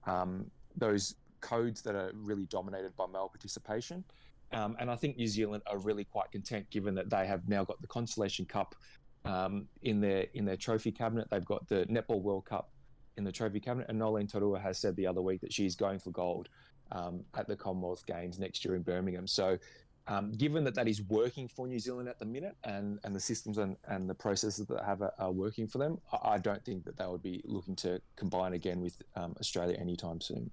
um, 0.05 0.49
those 0.77 1.15
codes 1.41 1.81
that 1.81 1.95
are 1.95 2.11
really 2.15 2.45
dominated 2.45 2.95
by 2.95 3.05
male 3.07 3.29
participation. 3.29 4.03
Um, 4.51 4.75
and 4.79 4.89
I 4.89 4.95
think 4.95 5.17
New 5.17 5.27
Zealand 5.27 5.63
are 5.67 5.77
really 5.77 6.03
quite 6.03 6.31
content 6.31 6.69
given 6.69 6.95
that 6.95 7.09
they 7.09 7.25
have 7.27 7.47
now 7.47 7.63
got 7.63 7.81
the 7.81 7.87
Constellation 7.87 8.45
Cup 8.45 8.75
um, 9.25 9.67
in 9.81 9.99
their 9.99 10.27
in 10.33 10.45
their 10.45 10.57
trophy 10.57 10.91
cabinet. 10.91 11.27
They've 11.29 11.45
got 11.45 11.67
the 11.67 11.85
Netball 11.85 12.21
World 12.21 12.45
Cup 12.45 12.69
in 13.17 13.23
the 13.23 13.31
trophy 13.31 13.59
cabinet, 13.59 13.87
and 13.89 13.97
Noeline 13.97 14.27
Taurua 14.27 14.61
has 14.61 14.77
said 14.77 14.95
the 14.95 15.07
other 15.07 15.21
week 15.21 15.41
that 15.41 15.51
she's 15.51 15.75
going 15.75 15.99
for 15.99 16.11
gold 16.11 16.49
um, 16.91 17.23
at 17.35 17.47
the 17.47 17.55
Commonwealth 17.55 18.05
Games 18.05 18.39
next 18.39 18.63
year 18.63 18.75
in 18.75 18.81
Birmingham. 18.81 19.27
So, 19.27 19.57
um, 20.07 20.31
given 20.31 20.63
that 20.65 20.75
that 20.75 20.87
is 20.87 21.01
working 21.03 21.47
for 21.47 21.67
New 21.67 21.79
Zealand 21.79 22.07
at 22.07 22.19
the 22.19 22.25
minute, 22.25 22.55
and, 22.63 22.99
and 23.03 23.15
the 23.15 23.19
systems 23.19 23.57
and, 23.57 23.75
and 23.87 24.09
the 24.09 24.13
processes 24.13 24.67
that 24.67 24.83
have 24.83 25.01
are, 25.01 25.13
are 25.17 25.31
working 25.31 25.67
for 25.67 25.79
them, 25.79 25.99
I, 26.11 26.33
I, 26.33 26.37
don't 26.37 26.63
think 26.63 26.85
that 26.85 26.97
they 26.97 27.05
would 27.07 27.23
be 27.23 27.41
looking 27.45 27.75
to 27.77 27.99
combine 28.15 28.53
again 28.53 28.81
with 28.81 29.01
um, 29.15 29.35
Australia 29.39 29.77
anytime 29.79 30.21
soon. 30.21 30.51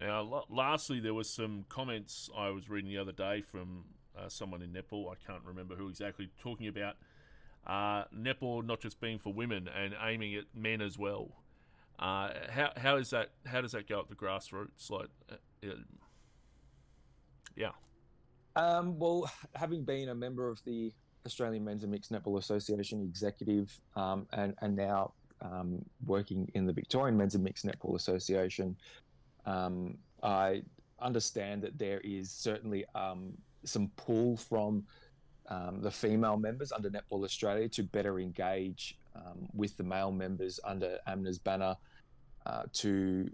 Now, 0.00 0.46
lastly, 0.48 0.98
there 0.98 1.12
was 1.12 1.28
some 1.28 1.66
comments 1.68 2.30
I 2.34 2.48
was 2.50 2.70
reading 2.70 2.90
the 2.90 2.96
other 2.96 3.12
day 3.12 3.42
from 3.42 3.84
uh, 4.18 4.28
someone 4.28 4.62
in 4.62 4.72
Nepal, 4.72 5.10
I 5.10 5.30
can't 5.30 5.44
remember 5.44 5.74
who 5.74 5.88
exactly, 5.88 6.30
talking 6.38 6.68
about 6.68 6.96
uh, 7.66 8.04
netball 8.16 8.64
not 8.64 8.80
just 8.80 9.00
being 9.00 9.18
for 9.18 9.32
women 9.32 9.68
and 9.68 9.94
aiming 10.02 10.34
at 10.34 10.44
men 10.54 10.80
as 10.80 10.98
well. 10.98 11.36
Uh, 11.98 12.30
how 12.48 12.72
how 12.76 12.96
is 12.96 13.10
that? 13.10 13.30
How 13.44 13.60
does 13.60 13.72
that 13.72 13.86
go 13.86 14.00
at 14.00 14.08
the 14.08 14.14
grassroots? 14.14 14.90
Like, 14.90 15.08
uh, 15.30 15.68
yeah. 17.54 17.72
Um, 18.56 18.98
well, 18.98 19.30
having 19.54 19.84
been 19.84 20.08
a 20.08 20.14
member 20.14 20.48
of 20.48 20.62
the 20.64 20.92
Australian 21.26 21.64
Men's 21.64 21.82
and 21.82 21.92
Mixed 21.92 22.12
Netball 22.12 22.38
Association 22.38 23.02
executive, 23.02 23.78
um, 23.96 24.26
and 24.32 24.54
and 24.62 24.74
now 24.74 25.12
um, 25.40 25.84
working 26.06 26.50
in 26.54 26.66
the 26.66 26.72
Victorian 26.72 27.16
Men's 27.16 27.34
and 27.34 27.44
Mixed 27.44 27.66
Netball 27.66 27.94
Association, 27.94 28.76
um, 29.46 29.96
I 30.22 30.62
understand 31.00 31.62
that 31.62 31.78
there 31.78 32.00
is 32.00 32.30
certainly 32.30 32.84
um, 32.94 33.32
some 33.64 33.90
pull 33.96 34.36
from 34.36 34.84
um, 35.48 35.80
the 35.80 35.90
female 35.90 36.36
members 36.36 36.72
under 36.72 36.90
Netball 36.90 37.24
Australia 37.24 37.68
to 37.68 37.82
better 37.82 38.18
engage 38.18 38.96
with 39.52 39.76
the 39.76 39.82
male 39.82 40.12
members 40.12 40.60
under 40.64 40.98
AMNA's 41.06 41.38
banner 41.38 41.76
uh, 42.46 42.62
to 42.72 43.30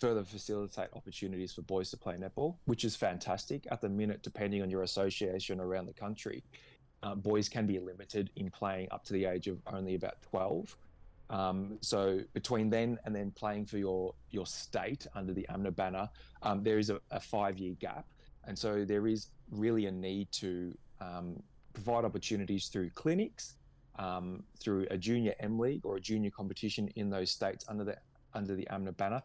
further 0.00 0.24
facilitate 0.24 0.88
opportunities 0.94 1.52
for 1.52 1.62
boys 1.62 1.90
to 1.90 1.96
play 1.96 2.16
netball, 2.16 2.56
which 2.64 2.84
is 2.84 2.96
fantastic. 2.96 3.66
At 3.70 3.80
the 3.80 3.88
minute, 3.88 4.22
depending 4.22 4.62
on 4.62 4.70
your 4.70 4.82
association 4.82 5.60
around 5.60 5.86
the 5.86 5.92
country, 5.92 6.42
uh, 7.02 7.14
boys 7.14 7.48
can 7.48 7.66
be 7.66 7.78
limited 7.78 8.30
in 8.36 8.50
playing 8.50 8.88
up 8.90 9.04
to 9.04 9.12
the 9.12 9.26
age 9.26 9.46
of 9.46 9.58
only 9.66 9.94
about 9.94 10.20
12. 10.22 10.76
Um, 11.28 11.78
so 11.80 12.20
between 12.32 12.70
then 12.70 12.98
and 13.04 13.14
then 13.14 13.30
playing 13.30 13.66
for 13.66 13.78
your 13.78 14.14
your 14.30 14.46
state 14.46 15.06
under 15.14 15.32
the 15.32 15.46
AMNA 15.48 15.76
banner, 15.76 16.08
um, 16.42 16.64
there 16.64 16.78
is 16.78 16.90
a, 16.90 17.00
a 17.12 17.20
five 17.20 17.58
year 17.58 17.76
gap, 17.78 18.06
and 18.44 18.58
so 18.58 18.84
there 18.84 19.06
is 19.06 19.28
really 19.52 19.86
a 19.86 19.92
need 19.92 20.32
to 20.32 20.76
um, 21.00 21.40
provide 21.72 22.04
opportunities 22.04 22.66
through 22.66 22.90
clinics, 22.90 23.54
um, 23.96 24.42
through 24.58 24.88
a 24.90 24.98
junior 24.98 25.34
M 25.38 25.56
League 25.56 25.86
or 25.86 25.96
a 25.96 26.00
junior 26.00 26.30
competition 26.30 26.88
in 26.96 27.10
those 27.10 27.30
states 27.30 27.64
under 27.68 27.84
the 27.84 27.96
under 28.34 28.56
the 28.56 28.66
AMNA 28.70 28.96
banner, 28.96 29.22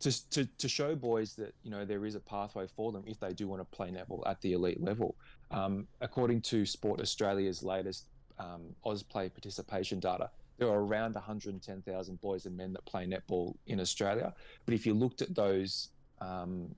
to, 0.00 0.30
to, 0.30 0.44
to 0.44 0.68
show 0.68 0.94
boys 0.94 1.34
that 1.34 1.54
you 1.62 1.70
know 1.70 1.84
there 1.84 2.04
is 2.06 2.14
a 2.14 2.20
pathway 2.20 2.66
for 2.76 2.92
them 2.92 3.02
if 3.06 3.18
they 3.18 3.32
do 3.32 3.48
want 3.48 3.60
to 3.60 3.76
play 3.76 3.90
netball 3.90 4.22
at 4.26 4.40
the 4.40 4.52
elite 4.52 4.82
level. 4.82 5.16
Um, 5.50 5.86
according 6.00 6.42
to 6.42 6.64
Sport 6.64 7.00
Australia's 7.00 7.62
latest 7.62 8.06
um, 8.38 8.74
Ausplay 8.84 9.32
participation 9.32 9.98
data, 9.98 10.30
there 10.58 10.68
are 10.68 10.80
around 10.80 11.14
110,000 11.14 12.20
boys 12.20 12.46
and 12.46 12.56
men 12.56 12.72
that 12.72 12.84
play 12.84 13.06
netball 13.06 13.54
in 13.66 13.80
Australia. 13.80 14.34
But 14.66 14.74
if 14.74 14.86
you 14.86 14.94
looked 14.94 15.22
at 15.22 15.34
those 15.34 15.90
um, 16.20 16.74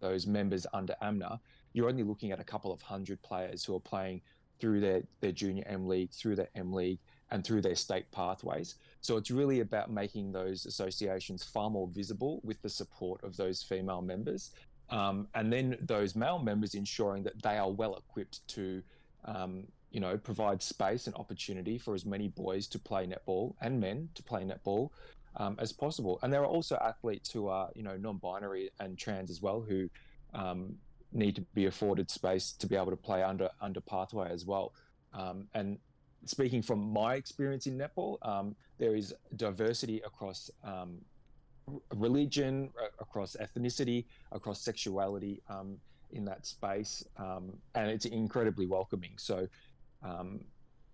those 0.00 0.26
members 0.26 0.66
under 0.72 0.94
AMNA, 1.02 1.38
you're 1.72 1.88
only 1.88 2.02
looking 2.02 2.32
at 2.32 2.40
a 2.40 2.44
couple 2.44 2.72
of 2.72 2.82
hundred 2.82 3.22
players 3.22 3.64
who 3.64 3.76
are 3.76 3.80
playing 3.80 4.20
through 4.60 4.80
their, 4.80 5.02
their 5.20 5.32
junior 5.32 5.64
M 5.66 5.86
League, 5.86 6.10
through 6.12 6.36
their 6.36 6.48
M 6.54 6.72
League, 6.72 6.98
and 7.32 7.44
through 7.44 7.62
their 7.62 7.74
state 7.74 8.08
pathways. 8.12 8.76
So 9.00 9.16
it's 9.16 9.30
really 9.30 9.60
about 9.60 9.90
making 9.90 10.30
those 10.30 10.66
associations 10.66 11.42
far 11.42 11.68
more 11.70 11.88
visible 11.88 12.40
with 12.44 12.62
the 12.62 12.68
support 12.68 13.24
of 13.24 13.36
those 13.36 13.62
female 13.62 14.02
members. 14.02 14.52
Um, 14.90 15.26
and 15.34 15.52
then 15.52 15.78
those 15.80 16.14
male 16.14 16.38
members 16.38 16.74
ensuring 16.74 17.24
that 17.24 17.42
they 17.42 17.56
are 17.56 17.70
well 17.70 17.96
equipped 17.96 18.46
to 18.48 18.82
um, 19.24 19.64
you 19.90 20.00
know, 20.00 20.16
provide 20.16 20.62
space 20.62 21.06
and 21.06 21.14
opportunity 21.16 21.78
for 21.78 21.94
as 21.94 22.04
many 22.06 22.28
boys 22.28 22.66
to 22.68 22.78
play 22.78 23.06
netball 23.06 23.54
and 23.60 23.80
men 23.80 24.08
to 24.14 24.22
play 24.22 24.42
netball 24.42 24.90
um, 25.36 25.56
as 25.58 25.72
possible. 25.72 26.18
And 26.22 26.32
there 26.32 26.42
are 26.42 26.46
also 26.46 26.76
athletes 26.76 27.30
who 27.30 27.48
are, 27.48 27.70
you 27.74 27.82
know, 27.82 27.96
non-binary 27.96 28.70
and 28.80 28.98
trans 28.98 29.30
as 29.30 29.42
well 29.42 29.60
who 29.60 29.88
um, 30.34 30.74
need 31.12 31.34
to 31.36 31.42
be 31.54 31.66
afforded 31.66 32.10
space 32.10 32.52
to 32.52 32.66
be 32.66 32.76
able 32.76 32.90
to 32.90 32.96
play 32.96 33.22
under 33.22 33.50
under 33.60 33.80
pathway 33.80 34.30
as 34.30 34.46
well. 34.46 34.72
Um, 35.12 35.48
and 35.54 35.78
speaking 36.24 36.62
from 36.62 36.92
my 36.92 37.14
experience 37.14 37.66
in 37.66 37.78
netball, 37.78 38.18
um, 38.22 38.54
there 38.78 38.94
is 38.94 39.14
diversity 39.36 40.00
across 40.04 40.50
um, 40.64 40.98
religion, 41.94 42.70
across 43.00 43.36
ethnicity, 43.40 44.04
across 44.32 44.60
sexuality 44.60 45.42
um, 45.48 45.76
in 46.12 46.24
that 46.24 46.46
space, 46.46 47.04
and 47.18 47.90
it's 47.90 48.04
incredibly 48.06 48.66
welcoming. 48.66 49.12
So 49.16 49.46
um, 50.02 50.40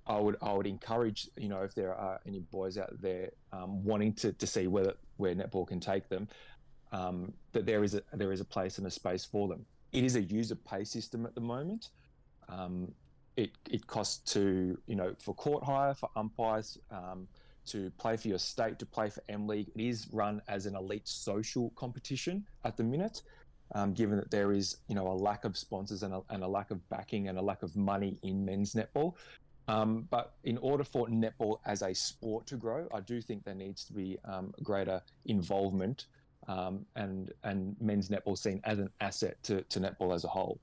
I 0.06 0.18
would 0.18 0.36
I 0.42 0.52
would 0.52 0.66
encourage 0.66 1.28
you 1.36 1.48
know 1.48 1.62
if 1.62 1.74
there 1.74 1.94
are 1.94 2.20
any 2.26 2.40
boys 2.40 2.78
out 2.78 3.00
there 3.00 3.30
um, 3.52 3.84
wanting 3.84 4.14
to, 4.14 4.32
to 4.32 4.46
see 4.46 4.66
whether 4.66 4.94
where 5.18 5.34
netball 5.34 5.66
can 5.66 5.80
take 5.80 6.08
them, 6.08 6.28
um, 6.92 7.32
that 7.52 7.66
there 7.66 7.84
is 7.84 7.94
a 7.94 8.02
there 8.14 8.32
is 8.32 8.40
a 8.40 8.44
place 8.44 8.78
and 8.78 8.86
a 8.86 8.90
space 8.90 9.24
for 9.24 9.48
them. 9.48 9.64
It 9.92 10.04
is 10.04 10.16
a 10.16 10.22
user 10.22 10.54
pay 10.54 10.84
system 10.84 11.26
at 11.26 11.34
the 11.34 11.40
moment. 11.40 11.90
Um, 12.48 12.92
it 13.38 13.50
it 13.70 13.86
costs 13.86 14.32
to 14.32 14.76
you 14.86 14.96
know 14.96 15.14
for 15.18 15.34
court 15.34 15.64
hire 15.64 15.94
for 15.94 16.10
umpires 16.16 16.78
um, 16.90 17.28
to 17.66 17.90
play 17.98 18.16
for 18.16 18.28
your 18.28 18.38
state 18.38 18.78
to 18.78 18.86
play 18.86 19.08
for 19.08 19.22
M 19.28 19.46
League. 19.46 19.68
It 19.74 19.80
is 19.80 20.08
run 20.12 20.42
as 20.48 20.66
an 20.66 20.74
elite 20.74 21.06
social 21.08 21.70
competition 21.76 22.44
at 22.64 22.76
the 22.76 22.84
minute 22.84 23.22
um, 23.74 23.92
given 23.92 24.16
that 24.16 24.30
there 24.30 24.52
is 24.52 24.78
you 24.88 24.94
know 24.94 25.06
a 25.06 25.14
lack 25.14 25.44
of 25.44 25.56
sponsors 25.56 26.02
and 26.02 26.14
a, 26.14 26.20
and 26.30 26.42
a 26.42 26.48
lack 26.48 26.70
of 26.70 26.86
backing 26.88 27.28
and 27.28 27.38
a 27.38 27.42
lack 27.42 27.62
of 27.62 27.76
money 27.76 28.18
in 28.22 28.44
men's 28.44 28.74
netball. 28.74 29.14
Um, 29.68 30.08
but 30.10 30.32
in 30.44 30.56
order 30.58 30.82
for 30.82 31.06
netball 31.08 31.58
as 31.66 31.82
a 31.82 31.94
sport 31.94 32.46
to 32.46 32.56
grow, 32.56 32.88
I 32.92 33.00
do 33.00 33.20
think 33.20 33.44
there 33.44 33.54
needs 33.54 33.84
to 33.84 33.92
be 33.92 34.18
um, 34.24 34.54
greater 34.62 35.02
involvement 35.26 36.06
um, 36.48 36.86
and 36.96 37.32
and 37.44 37.76
men's 37.80 38.08
netball 38.08 38.38
seen 38.38 38.60
as 38.64 38.78
an 38.78 38.90
asset 39.00 39.36
to, 39.44 39.62
to 39.62 39.80
netball 39.80 40.14
as 40.14 40.24
a 40.24 40.28
whole. 40.28 40.58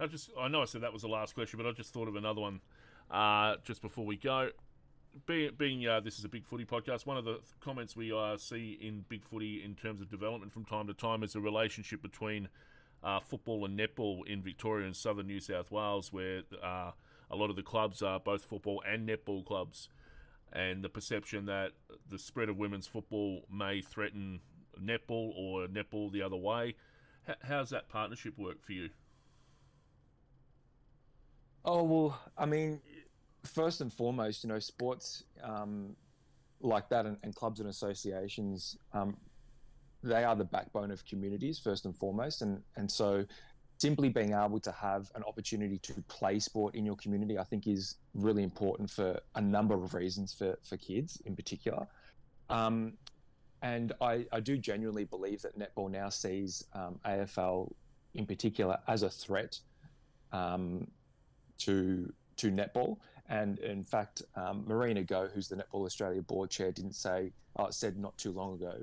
I 0.00 0.06
just 0.06 0.30
I 0.38 0.48
know 0.48 0.62
I 0.62 0.64
said 0.64 0.80
that 0.82 0.92
was 0.92 1.02
the 1.02 1.08
last 1.08 1.34
question, 1.34 1.58
but 1.58 1.66
I 1.66 1.72
just 1.72 1.92
thought 1.92 2.08
of 2.08 2.16
another 2.16 2.40
one 2.40 2.60
uh, 3.10 3.56
just 3.64 3.82
before 3.82 4.06
we 4.06 4.16
go 4.16 4.50
being, 5.26 5.50
being 5.56 5.86
uh, 5.86 6.00
this 6.00 6.18
is 6.18 6.24
a 6.24 6.28
big 6.28 6.44
footy 6.44 6.64
podcast, 6.64 7.06
one 7.06 7.16
of 7.16 7.24
the 7.24 7.40
comments 7.60 7.96
we 7.96 8.12
uh, 8.12 8.36
see 8.36 8.78
in 8.80 9.04
big 9.08 9.24
footy 9.24 9.62
in 9.62 9.74
terms 9.74 10.00
of 10.00 10.10
development 10.10 10.52
from 10.52 10.64
time 10.64 10.86
to 10.86 10.94
time 10.94 11.22
is 11.22 11.34
the 11.34 11.40
relationship 11.40 12.02
between 12.02 12.48
uh, 13.02 13.20
football 13.20 13.64
and 13.64 13.78
netball 13.78 14.26
in 14.26 14.42
Victoria 14.42 14.86
and 14.86 14.96
southern 14.96 15.26
New 15.26 15.40
South 15.40 15.70
Wales, 15.70 16.12
where 16.12 16.42
uh, 16.62 16.92
a 17.30 17.36
lot 17.36 17.50
of 17.50 17.56
the 17.56 17.62
clubs 17.62 18.02
are 18.02 18.20
both 18.20 18.44
football 18.44 18.82
and 18.88 19.08
netball 19.08 19.44
clubs, 19.44 19.88
and 20.52 20.82
the 20.82 20.88
perception 20.88 21.46
that 21.46 21.72
the 22.08 22.18
spread 22.18 22.48
of 22.48 22.56
women's 22.56 22.86
football 22.86 23.42
may 23.50 23.80
threaten 23.80 24.40
netball 24.80 25.32
or 25.36 25.66
netball 25.66 26.10
the 26.12 26.22
other 26.22 26.36
way. 26.36 26.74
H- 27.28 27.36
how's 27.42 27.70
that 27.70 27.88
partnership 27.88 28.38
work 28.38 28.62
for 28.64 28.72
you? 28.72 28.90
Oh 31.64 31.82
well, 31.82 32.20
I 32.36 32.46
mean, 32.46 32.80
first 33.44 33.80
and 33.80 33.92
foremost, 33.92 34.42
you 34.42 34.48
know, 34.48 34.58
sports 34.58 35.24
um, 35.42 35.94
like 36.60 36.88
that 36.88 37.06
and, 37.06 37.16
and, 37.22 37.34
clubs 37.34 37.60
and 37.60 37.68
associations, 37.68 38.76
um, 38.92 39.16
they 40.02 40.24
are 40.24 40.34
the 40.34 40.44
backbone 40.44 40.90
of 40.90 41.04
communities 41.04 41.58
first 41.58 41.84
and 41.84 41.96
foremost, 41.96 42.42
and 42.42 42.62
and 42.76 42.90
so 42.90 43.24
simply 43.78 44.08
being 44.08 44.32
able 44.32 44.60
to 44.60 44.70
have 44.70 45.10
an 45.16 45.24
opportunity 45.24 45.78
to 45.78 45.94
play 46.06 46.38
sport 46.38 46.74
in 46.74 46.86
your 46.86 46.96
community, 46.96 47.38
I 47.38 47.44
think, 47.44 47.66
is 47.66 47.96
really 48.14 48.44
important 48.44 48.88
for 48.90 49.18
a 49.34 49.40
number 49.40 49.74
of 49.74 49.94
reasons 49.94 50.32
for 50.32 50.58
for 50.62 50.76
kids 50.76 51.20
in 51.26 51.36
particular. 51.36 51.86
Um, 52.50 52.94
and 53.62 53.92
I, 54.00 54.26
I, 54.32 54.40
do 54.40 54.58
genuinely 54.58 55.04
believe 55.04 55.40
that 55.42 55.56
netball 55.56 55.88
now 55.90 56.08
sees 56.08 56.64
um, 56.74 56.98
AFL 57.06 57.72
in 58.14 58.26
particular 58.26 58.76
as 58.88 59.04
a 59.04 59.08
threat 59.08 59.60
um, 60.32 60.88
to 61.64 62.12
to 62.36 62.50
netball 62.50 62.98
and 63.32 63.58
in 63.60 63.82
fact, 63.82 64.22
um, 64.36 64.64
Marina 64.66 65.02
Go, 65.02 65.26
who's 65.32 65.48
the 65.48 65.56
Netball 65.56 65.86
Australia 65.86 66.20
board 66.20 66.50
chair, 66.50 66.70
didn't 66.70 66.94
say, 66.94 67.32
uh, 67.56 67.70
said 67.70 67.96
not 67.96 68.16
too 68.18 68.30
long 68.30 68.54
ago, 68.54 68.74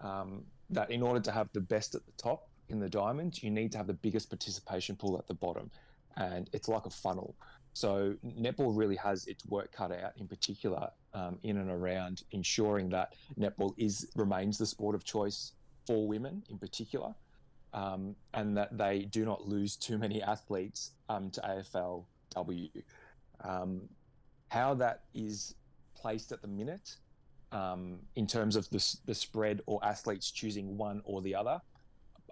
um, 0.00 0.42
that 0.70 0.90
in 0.90 1.00
order 1.00 1.20
to 1.20 1.30
have 1.30 1.48
the 1.52 1.60
best 1.60 1.94
at 1.94 2.04
the 2.04 2.12
top 2.12 2.48
in 2.68 2.80
the 2.80 2.88
diamond, 2.88 3.40
you 3.40 3.50
need 3.50 3.70
to 3.70 3.78
have 3.78 3.86
the 3.86 3.94
biggest 3.94 4.30
participation 4.30 4.96
pool 4.96 5.16
at 5.16 5.28
the 5.28 5.34
bottom. 5.34 5.70
And 6.16 6.50
it's 6.52 6.66
like 6.66 6.86
a 6.86 6.90
funnel. 6.90 7.36
So 7.72 8.14
netball 8.24 8.76
really 8.76 8.96
has 8.96 9.26
its 9.26 9.44
work 9.46 9.70
cut 9.70 9.92
out, 9.92 10.12
in 10.16 10.26
particular, 10.26 10.90
um, 11.12 11.38
in 11.44 11.58
and 11.58 11.70
around 11.70 12.24
ensuring 12.32 12.88
that 12.90 13.14
netball 13.38 13.74
is 13.76 14.10
remains 14.16 14.58
the 14.58 14.66
sport 14.66 14.96
of 14.96 15.04
choice 15.04 15.52
for 15.86 16.08
women, 16.08 16.42
in 16.50 16.58
particular, 16.58 17.14
um, 17.72 18.16
and 18.32 18.56
that 18.56 18.76
they 18.76 19.02
do 19.02 19.24
not 19.24 19.46
lose 19.46 19.76
too 19.76 19.98
many 19.98 20.20
athletes 20.20 20.92
um, 21.08 21.30
to 21.30 21.46
AFLW. 22.34 22.70
Um, 23.42 23.82
how 24.48 24.74
that 24.74 25.02
is 25.14 25.54
placed 25.94 26.32
at 26.32 26.42
the 26.42 26.48
minute 26.48 26.96
um, 27.52 27.98
in 28.16 28.26
terms 28.26 28.56
of 28.56 28.68
the, 28.70 28.96
the 29.06 29.14
spread 29.14 29.62
or 29.66 29.84
athletes 29.84 30.30
choosing 30.30 30.76
one 30.76 31.02
or 31.04 31.22
the 31.22 31.34
other, 31.34 31.60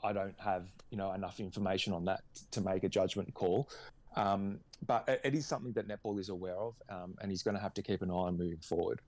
I 0.04 0.12
don't 0.12 0.38
have 0.40 0.66
you 0.90 0.96
know 0.96 1.12
enough 1.12 1.40
information 1.40 1.92
on 1.92 2.04
that 2.06 2.22
to 2.50 2.60
make 2.60 2.84
a 2.84 2.88
judgment 2.88 3.32
call. 3.34 3.68
Um, 4.16 4.58
but 4.86 5.08
it, 5.08 5.20
it 5.24 5.34
is 5.34 5.46
something 5.46 5.72
that 5.72 5.88
netball 5.88 6.18
is 6.18 6.28
aware 6.28 6.56
of, 6.56 6.74
um, 6.90 7.14
and 7.20 7.30
he's 7.30 7.42
going 7.42 7.56
to 7.56 7.62
have 7.62 7.74
to 7.74 7.82
keep 7.82 8.02
an 8.02 8.10
eye 8.10 8.14
on 8.14 8.36
moving 8.36 8.58
forward. 8.58 9.00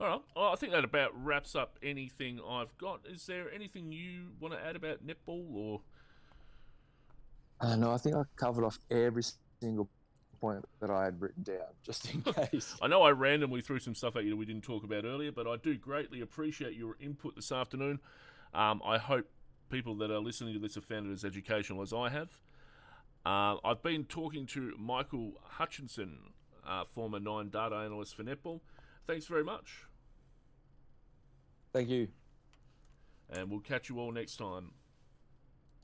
All 0.00 0.08
right. 0.08 0.20
Well, 0.34 0.52
I 0.52 0.56
think 0.56 0.72
that 0.72 0.84
about 0.84 1.12
wraps 1.14 1.54
up 1.54 1.78
anything 1.82 2.40
I've 2.46 2.76
got. 2.76 3.00
Is 3.08 3.26
there 3.26 3.52
anything 3.54 3.92
you 3.92 4.32
want 4.40 4.54
to 4.54 4.60
add 4.60 4.74
about 4.74 5.06
netball, 5.06 5.46
or? 5.54 5.80
Uh, 7.60 7.76
no, 7.76 7.92
I 7.92 7.96
think 7.98 8.16
I 8.16 8.22
covered 8.36 8.64
off 8.64 8.78
every 8.90 9.22
single 9.62 9.88
point 10.40 10.64
that 10.80 10.90
I 10.90 11.04
had 11.04 11.20
written 11.20 11.44
down, 11.44 11.68
just 11.84 12.12
in 12.12 12.22
case. 12.50 12.74
I 12.82 12.88
know 12.88 13.02
I 13.02 13.10
randomly 13.10 13.60
threw 13.60 13.78
some 13.78 13.94
stuff 13.94 14.16
at 14.16 14.24
you 14.24 14.30
that 14.30 14.36
we 14.36 14.44
didn't 14.44 14.64
talk 14.64 14.82
about 14.82 15.04
earlier, 15.04 15.30
but 15.30 15.46
I 15.46 15.56
do 15.56 15.76
greatly 15.76 16.20
appreciate 16.20 16.74
your 16.74 16.96
input 17.00 17.36
this 17.36 17.52
afternoon. 17.52 18.00
Um, 18.52 18.82
I 18.84 18.98
hope 18.98 19.26
people 19.70 19.94
that 19.96 20.10
are 20.10 20.18
listening 20.18 20.52
to 20.54 20.60
this 20.60 20.74
have 20.74 20.84
found 20.84 21.08
it 21.08 21.12
as 21.12 21.24
educational 21.24 21.80
as 21.80 21.92
I 21.92 22.08
have. 22.08 22.30
Uh, 23.24 23.56
I've 23.64 23.82
been 23.82 24.04
talking 24.04 24.46
to 24.46 24.74
Michael 24.78 25.34
Hutchinson, 25.44 26.18
uh, 26.66 26.84
former 26.92 27.20
Nine 27.20 27.48
data 27.48 27.76
analyst 27.76 28.16
for 28.16 28.24
Netball. 28.24 28.60
Thanks 29.06 29.26
very 29.26 29.44
much. 29.44 29.84
Thank 31.72 31.88
you. 31.88 32.08
And 33.30 33.48
we'll 33.48 33.60
catch 33.60 33.88
you 33.88 33.98
all 34.00 34.10
next 34.10 34.36
time. 34.36 34.72